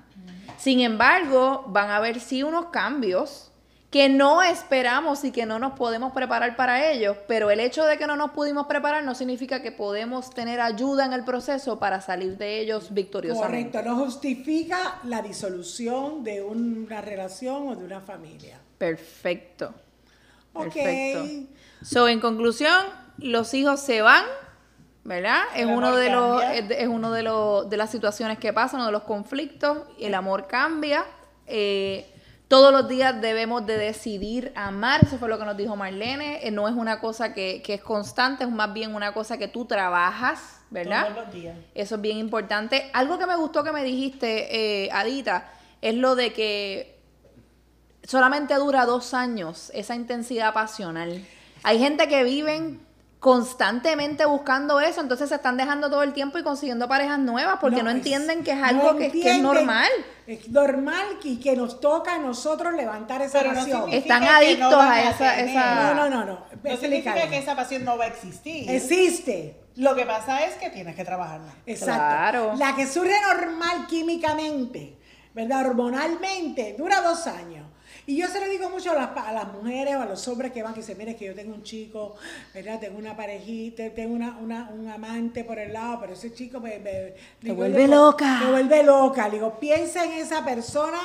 Sin 0.58 0.80
embargo, 0.80 1.66
van 1.68 1.92
a 1.92 1.98
haber 1.98 2.20
sí 2.20 2.42
unos 2.42 2.66
cambios 2.72 3.52
que 3.90 4.10
no 4.10 4.44
esperamos 4.44 5.24
y 5.24 5.32
que 5.32 5.46
no 5.46 5.60
nos 5.60 5.74
podemos 5.74 6.12
preparar 6.12 6.58
para 6.58 6.92
ellos, 6.92 7.16
pero 7.26 7.50
el 7.52 7.62
hecho 7.62 7.86
de 7.86 7.98
que 7.98 8.06
no 8.06 8.18
nos 8.18 8.32
pudimos 8.32 8.68
preparar 8.68 9.04
no 9.04 9.16
significa 9.16 9.62
que 9.62 9.72
podemos 9.72 10.30
tener 10.32 10.60
ayuda 10.60 11.06
en 11.06 11.14
el 11.14 11.24
proceso 11.24 11.80
para 11.80 12.02
salir 12.02 12.38
de 12.38 12.60
ellos 12.60 12.94
victoriosamente. 12.94 13.72
Correcto, 13.72 13.90
no 13.90 14.04
justifica 14.04 15.00
la 15.06 15.22
disolución 15.22 16.24
de 16.24 16.42
una 16.42 17.00
relación 17.00 17.70
o 17.70 17.76
de 17.76 17.86
una 17.86 18.02
familia. 18.02 18.60
Perfecto. 18.78 19.74
Ok. 20.54 20.74
Perfecto. 20.74 21.54
So, 21.82 22.10
en 22.10 22.20
conclusión, 22.20 22.86
los 23.20 23.54
hijos 23.54 23.80
se 23.80 24.02
van, 24.02 24.26
¿verdad? 25.06 25.44
Es 25.56 25.62
El 25.62 25.70
uno 25.70 25.96
de 25.96 26.10
los 26.10 26.44
es 26.44 26.88
uno 26.88 27.12
de 27.14 27.24
los 27.24 27.70
de 27.70 27.78
las 27.78 27.90
situaciones 27.90 28.38
que 28.38 28.52
pasan, 28.52 28.82
uno 28.82 28.88
de 28.88 28.92
los 28.92 29.04
conflictos, 29.04 29.78
el 29.98 30.14
amor 30.14 30.48
cambia. 30.48 31.06
eh, 31.46 32.14
todos 32.48 32.72
los 32.72 32.88
días 32.88 33.20
debemos 33.20 33.66
de 33.66 33.78
decidir 33.78 34.54
amar, 34.56 35.04
eso 35.04 35.18
fue 35.18 35.28
lo 35.28 35.38
que 35.38 35.46
nos 35.46 35.58
dijo 35.58 35.76
Marlene, 35.76 36.48
eh, 36.48 36.52
no 36.52 36.68
es 36.68 36.76
una 36.76 37.00
cosa 37.00 37.34
que, 37.34 37.62
que 37.62 37.74
es 37.76 37.82
constante, 37.82 38.46
es 38.46 38.50
más 38.50 38.72
bien 38.74 38.96
una 38.96 39.14
cosa 39.14 39.38
que 39.38 39.50
tú 39.50 39.66
trabajas, 39.66 40.62
¿verdad? 40.70 41.10
Todos 41.10 41.26
los 41.26 41.34
días. 41.34 41.58
Eso 41.76 41.96
es 41.96 42.02
bien 42.02 42.18
importante. 42.18 42.90
Algo 42.94 43.20
que 43.20 43.26
me 43.26 43.36
gustó 43.36 43.64
que 43.64 43.74
me 43.74 43.84
dijiste, 43.84 44.86
eh, 44.86 44.90
Adita, 44.92 45.50
es 45.82 45.96
lo 45.96 46.16
de 46.16 46.32
que 46.32 46.98
solamente 48.04 48.54
dura 48.56 48.86
dos 48.86 49.14
años 49.14 49.70
esa 49.74 49.96
intensidad 49.96 50.54
pasional. 50.54 51.26
Hay 51.64 51.80
gente 51.80 52.08
que 52.08 52.24
viven 52.24 52.87
constantemente 53.20 54.26
buscando 54.26 54.80
eso, 54.80 55.02
entonces 55.02 55.30
se 55.30 55.36
están 55.36 55.58
dejando 55.58 55.90
todo 55.90 56.04
el 56.04 56.14
tiempo 56.14 56.38
y 56.38 56.44
consiguiendo 56.44 56.88
parejas 56.88 57.18
nuevas 57.20 57.58
porque 57.60 57.82
no, 57.82 57.90
entienden 57.90 58.44
que 58.44 58.52
es 58.52 58.58
no 58.60 58.66
algo 58.66 58.96
que, 58.96 59.12
que 59.12 59.32
es 59.32 59.42
normal. 59.42 59.90
Es 60.28 60.48
normal 60.50 61.06
y 61.24 61.38
que 61.40 61.56
nos 61.56 61.80
toca 61.80 62.16
a 62.16 62.20
nosotros 62.20 62.74
levantar 62.74 63.22
esa 63.22 63.40
Pero 63.40 63.54
pasión. 63.56 63.90
Están 63.92 64.24
adictos 64.24 64.74
a 64.74 65.10
esa- 65.10 65.40
esa- 65.40 65.94
No, 65.94 65.94
no, 65.96 66.10
no, 66.10 66.26
no. 66.26 66.46
No 66.64 66.78
significa 66.78 67.28
que 67.28 67.38
esa 67.38 67.56
pasión 67.56 67.84
no 67.86 67.98
va 67.98 68.06
a 68.06 68.08
existir. 68.08 68.70
Existe. 68.70 69.62
Lo 69.76 69.96
que 69.96 70.06
pasa 70.06 70.46
es 70.46 70.56
que 70.56 70.70
tienes 70.70 70.96
que 70.96 71.06
trabajarla. 71.06 71.54
Exacto. 71.66 71.94
Claro. 71.94 72.54
La 72.58 72.76
que 72.76 72.88
surge 72.88 73.14
normal 73.22 73.86
químicamente, 73.88 74.98
¿verdad? 75.34 75.68
Hormonalmente, 75.68 76.76
dura 76.78 77.02
dos 77.02 77.26
años. 77.28 77.67
Y 78.08 78.16
yo 78.16 78.28
se 78.30 78.40
lo 78.40 78.50
digo 78.50 78.70
mucho 78.70 78.92
a 78.92 78.96
las, 78.96 79.10
a 79.18 79.32
las 79.34 79.52
mujeres 79.52 79.96
o 79.98 80.02
a 80.02 80.06
los 80.06 80.26
hombres 80.30 80.54
que 80.54 80.64
van, 80.64 80.74
que 80.74 80.80
dicen, 80.80 80.98
mire, 80.98 81.12
es 81.12 81.18
que 81.18 81.26
yo 81.26 81.36
tengo 81.36 81.54
un 81.54 81.62
chico, 81.62 82.16
¿verdad? 82.54 82.80
Tengo 82.80 82.98
una 82.98 83.16
parejita, 83.18 83.84
tengo 83.94 84.16
una, 84.16 84.38
una- 84.38 84.70
un 84.74 84.88
amante 84.90 85.44
por 85.44 85.60
el 85.60 85.74
lado, 85.74 86.00
pero 86.00 86.14
ese 86.14 86.34
chico 86.34 86.62
me... 86.62 86.80
me- 86.80 87.14
digo, 87.42 87.56
vuelve 87.56 87.82
digo, 87.82 87.96
loca. 87.96 88.40
Me 88.46 88.52
vuelve 88.52 88.82
loca. 88.84 89.28
Le 89.28 89.36
digo, 89.36 89.60
piensa 89.60 90.06
en 90.06 90.14
esa 90.14 90.46
persona 90.46 90.98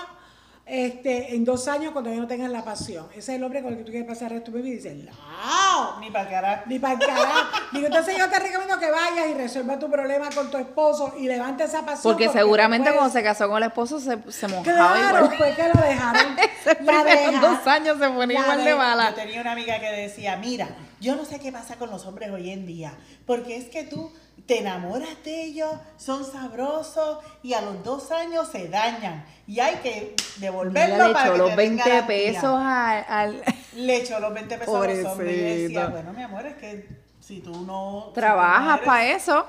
este, 0.64 1.34
en 1.34 1.44
dos 1.44 1.66
años 1.66 1.90
cuando 1.90 2.08
ya 2.08 2.16
no 2.20 2.28
tengan 2.28 2.52
la 2.52 2.64
pasión. 2.64 3.06
Ese 3.10 3.18
es 3.18 3.28
el 3.30 3.42
hombre 3.42 3.62
con 3.62 3.72
el 3.72 3.78
que 3.78 3.84
tú 3.84 3.90
quieres 3.90 4.08
pasar 4.08 4.30
el 4.30 4.38
resto 4.38 4.52
de 4.52 4.58
tu 4.58 4.62
vida. 4.64 4.74
Y 4.74 4.76
dice, 4.76 4.94
no. 4.94 5.98
Ni 6.00 6.08
para 6.12 6.30
cara. 6.30 6.62
Ni 6.66 6.78
para 6.78 6.94
el 6.94 7.00
carajo. 7.00 7.48
Digo, 7.72 7.86
entonces 7.88 8.16
yo 8.16 8.28
te 8.30 8.38
recomiendo 8.38 8.78
que 8.78 8.90
vayas 8.92 9.26
y 9.28 9.34
resuelvas 9.34 9.80
tu 9.80 9.90
problema 9.90 10.30
con 10.32 10.52
tu 10.52 10.56
esposo 10.56 11.14
y 11.18 11.26
levantes 11.26 11.68
esa 11.70 11.84
pasión. 11.84 12.02
Porque 12.14 12.28
seguramente 12.28 12.90
después- 12.90 12.96
cuando 13.00 13.12
se 13.12 13.24
casó 13.24 13.48
con 13.48 13.56
el 13.56 13.64
esposo 13.64 13.98
se, 13.98 14.18
se 14.30 14.46
mojaba 14.46 14.62
Claro, 14.94 15.24
igual. 15.24 15.36
fue 15.36 15.54
que 15.56 15.68
lo 15.68 15.80
dejaron. 15.82 16.36
Ese 16.70 16.74
primeros 16.76 17.40
dos 17.40 17.66
años 17.66 17.98
se 17.98 18.08
ponía 18.08 18.40
igual 18.40 18.58
de 18.58 18.64
de- 18.64 18.70
Yo 18.70 18.76
mala. 18.78 19.14
tenía 19.14 19.40
una 19.40 19.52
amiga 19.52 19.78
que 19.80 19.90
decía, 19.90 20.36
mira, 20.36 20.68
yo 21.00 21.16
no 21.16 21.24
sé 21.24 21.38
qué 21.40 21.50
pasa 21.52 21.76
con 21.76 21.90
los 21.90 22.06
hombres 22.06 22.30
hoy 22.30 22.50
en 22.50 22.66
día, 22.66 22.94
porque 23.26 23.56
es 23.56 23.66
que 23.68 23.84
tú 23.84 24.12
te 24.46 24.58
enamoras 24.60 25.08
de 25.24 25.42
ellos, 25.44 25.70
son 25.98 26.24
sabrosos 26.30 27.18
y 27.42 27.54
a 27.54 27.60
los 27.60 27.82
dos 27.84 28.10
años 28.10 28.48
se 28.50 28.68
dañan 28.68 29.24
y 29.46 29.60
hay 29.60 29.76
que 29.76 30.16
devolverlo 30.38 31.08
le 31.08 31.12
para 31.12 31.26
echó 31.26 31.32
que 31.32 31.38
los 31.38 31.50
te 31.50 31.56
den 31.56 31.76
20 31.76 31.88
garantía. 31.90 32.06
pesos 32.32 32.44
al... 32.60 33.04
al- 33.08 33.42
Le 33.76 33.96
echó 33.96 34.18
los 34.20 34.34
20 34.34 34.58
pesos 34.58 34.74
a 34.74 34.88
los 34.88 35.04
hombres 35.06 35.32
y 35.36 35.40
decía, 35.40 35.80
Pobrecito. 35.86 35.90
bueno, 35.90 36.12
mi 36.12 36.22
amor, 36.22 36.46
es 36.46 36.54
que 36.56 36.88
si 37.20 37.40
tú 37.40 37.60
no... 37.64 38.10
Trabajas 38.14 38.80
para 38.80 39.06
eso. 39.06 39.46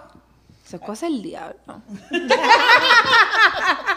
Es 0.72 0.80
cosa 0.80 1.06
del 1.08 1.22
diablo. 1.22 1.58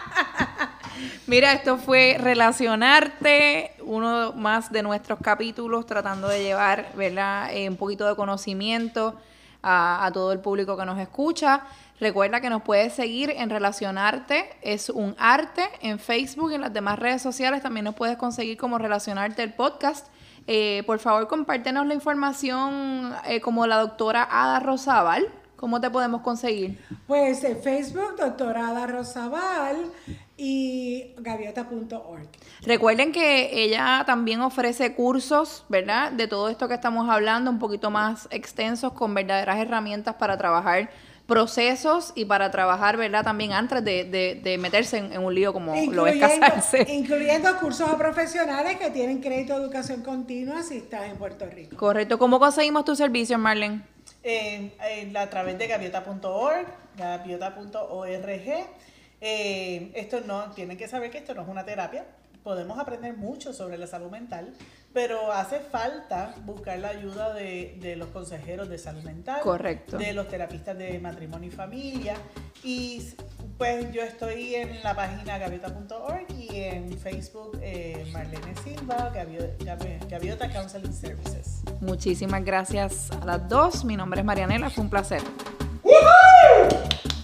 Mira, 1.26 1.52
esto 1.52 1.78
fue 1.78 2.16
relacionarte, 2.20 3.72
uno 3.80 4.32
más 4.32 4.70
de 4.70 4.82
nuestros 4.82 5.18
capítulos, 5.20 5.86
tratando 5.86 6.28
de 6.28 6.42
llevar, 6.42 6.92
¿verdad? 6.94 7.50
Eh, 7.52 7.68
un 7.68 7.76
poquito 7.76 8.06
de 8.06 8.14
conocimiento 8.14 9.16
a, 9.62 10.10
todo 10.12 10.32
el 10.32 10.38
público 10.38 10.76
que 10.76 10.84
nos 10.84 10.98
escucha. 10.98 11.62
Recuerda 11.98 12.40
que 12.40 12.50
nos 12.50 12.62
puedes 12.62 12.92
seguir 12.92 13.30
en 13.30 13.50
Relacionarte, 13.50 14.50
es 14.62 14.90
un 14.90 15.16
arte 15.18 15.62
en 15.80 15.98
Facebook 15.98 16.52
y 16.52 16.54
en 16.54 16.60
las 16.60 16.72
demás 16.72 16.98
redes 16.98 17.22
sociales. 17.22 17.62
También 17.62 17.84
nos 17.84 17.94
puedes 17.94 18.16
conseguir 18.16 18.56
como 18.56 18.78
Relacionarte 18.78 19.42
el 19.42 19.52
podcast. 19.54 20.06
Eh, 20.46 20.84
por 20.86 20.98
favor, 21.00 21.26
compártenos 21.26 21.86
la 21.86 21.94
información 21.94 23.12
eh, 23.26 23.40
como 23.40 23.66
la 23.66 23.78
doctora 23.78 24.28
Ada 24.30 24.60
Rosabal. 24.60 25.26
¿Cómo 25.56 25.80
te 25.80 25.90
podemos 25.90 26.20
conseguir? 26.20 26.78
Pues 27.06 27.42
en 27.42 27.60
Facebook, 27.60 28.16
doctora 28.18 28.68
Ada 28.68 28.86
Rosabal 28.86 29.90
y 30.38 31.14
gaviota.org. 31.18 32.28
Recuerden 32.62 33.12
que 33.12 33.62
ella 33.64 34.02
también 34.06 34.40
ofrece 34.42 34.94
cursos, 34.94 35.64
¿verdad? 35.68 36.12
De 36.12 36.28
todo 36.28 36.48
esto 36.48 36.68
que 36.68 36.74
estamos 36.74 37.08
hablando, 37.08 37.50
un 37.50 37.58
poquito 37.58 37.90
más 37.90 38.28
extensos, 38.30 38.92
con 38.92 39.14
verdaderas 39.14 39.58
herramientas 39.58 40.14
para 40.16 40.36
trabajar 40.36 40.90
procesos 41.26 42.12
y 42.14 42.24
para 42.26 42.50
trabajar, 42.52 42.96
¿verdad? 42.96 43.24
También 43.24 43.52
antes 43.52 43.82
de, 43.84 44.04
de- 44.04 44.40
de 44.42 44.58
meterse 44.58 44.98
en, 44.98 45.12
en 45.12 45.24
un 45.24 45.34
lío 45.34 45.52
como 45.52 45.74
lo 45.90 46.06
es 46.06 46.18
casarse. 46.18 46.86
incluyendo 46.92 47.56
cursos 47.58 47.88
a 47.90 47.96
profesionales 47.98 48.76
que 48.76 48.90
tienen 48.90 49.20
crédito 49.20 49.58
de 49.58 49.64
educación 49.64 50.02
continua 50.02 50.62
si 50.62 50.76
estás 50.76 51.10
en 51.10 51.16
Puerto 51.16 51.46
Rico. 51.46 51.76
Correcto. 51.76 52.18
¿Cómo 52.18 52.38
conseguimos 52.38 52.84
tus 52.84 52.98
servicios, 52.98 53.40
Marlene? 53.40 53.82
eh, 54.22 54.70
eh, 54.84 55.12
a 55.18 55.28
través 55.30 55.58
de 55.58 55.66
gaviota.org, 55.66 56.66
gaviota.org. 56.96 58.66
Eh, 59.20 59.92
esto 59.94 60.20
no, 60.20 60.50
tienen 60.52 60.76
que 60.76 60.88
saber 60.88 61.10
que 61.10 61.18
esto 61.18 61.34
no 61.34 61.42
es 61.42 61.48
una 61.48 61.64
terapia. 61.64 62.04
Podemos 62.42 62.78
aprender 62.78 63.16
mucho 63.16 63.52
sobre 63.52 63.76
la 63.76 63.88
salud 63.88 64.08
mental, 64.10 64.54
pero 64.92 65.32
hace 65.32 65.58
falta 65.58 66.32
buscar 66.44 66.78
la 66.78 66.90
ayuda 66.90 67.34
de, 67.34 67.76
de 67.80 67.96
los 67.96 68.08
consejeros 68.10 68.68
de 68.68 68.78
salud 68.78 69.02
mental, 69.02 69.40
Correcto. 69.42 69.98
de 69.98 70.12
los 70.12 70.28
terapistas 70.28 70.78
de 70.78 70.98
matrimonio 71.00 71.48
y 71.48 71.52
familia. 71.52 72.14
Y 72.62 73.02
Pues 73.58 73.90
yo 73.90 74.02
estoy 74.02 74.54
en 74.54 74.80
la 74.84 74.94
página 74.94 75.38
gaviota.org 75.38 76.26
y 76.30 76.60
en 76.60 76.96
Facebook 76.98 77.58
eh, 77.62 78.06
Marlene 78.12 78.54
Silva, 78.62 79.10
Gavio- 79.14 79.56
Gavi- 79.58 80.06
Gaviota 80.08 80.48
Counseling 80.52 80.92
Services. 80.92 81.62
Muchísimas 81.80 82.44
gracias 82.44 83.10
a 83.10 83.24
las 83.24 83.48
dos. 83.48 83.84
Mi 83.84 83.96
nombre 83.96 84.20
es 84.20 84.26
Marianela, 84.26 84.68
fue 84.70 84.84
un 84.84 84.90
placer. 84.90 85.22
¡Woohoo! 85.82 87.15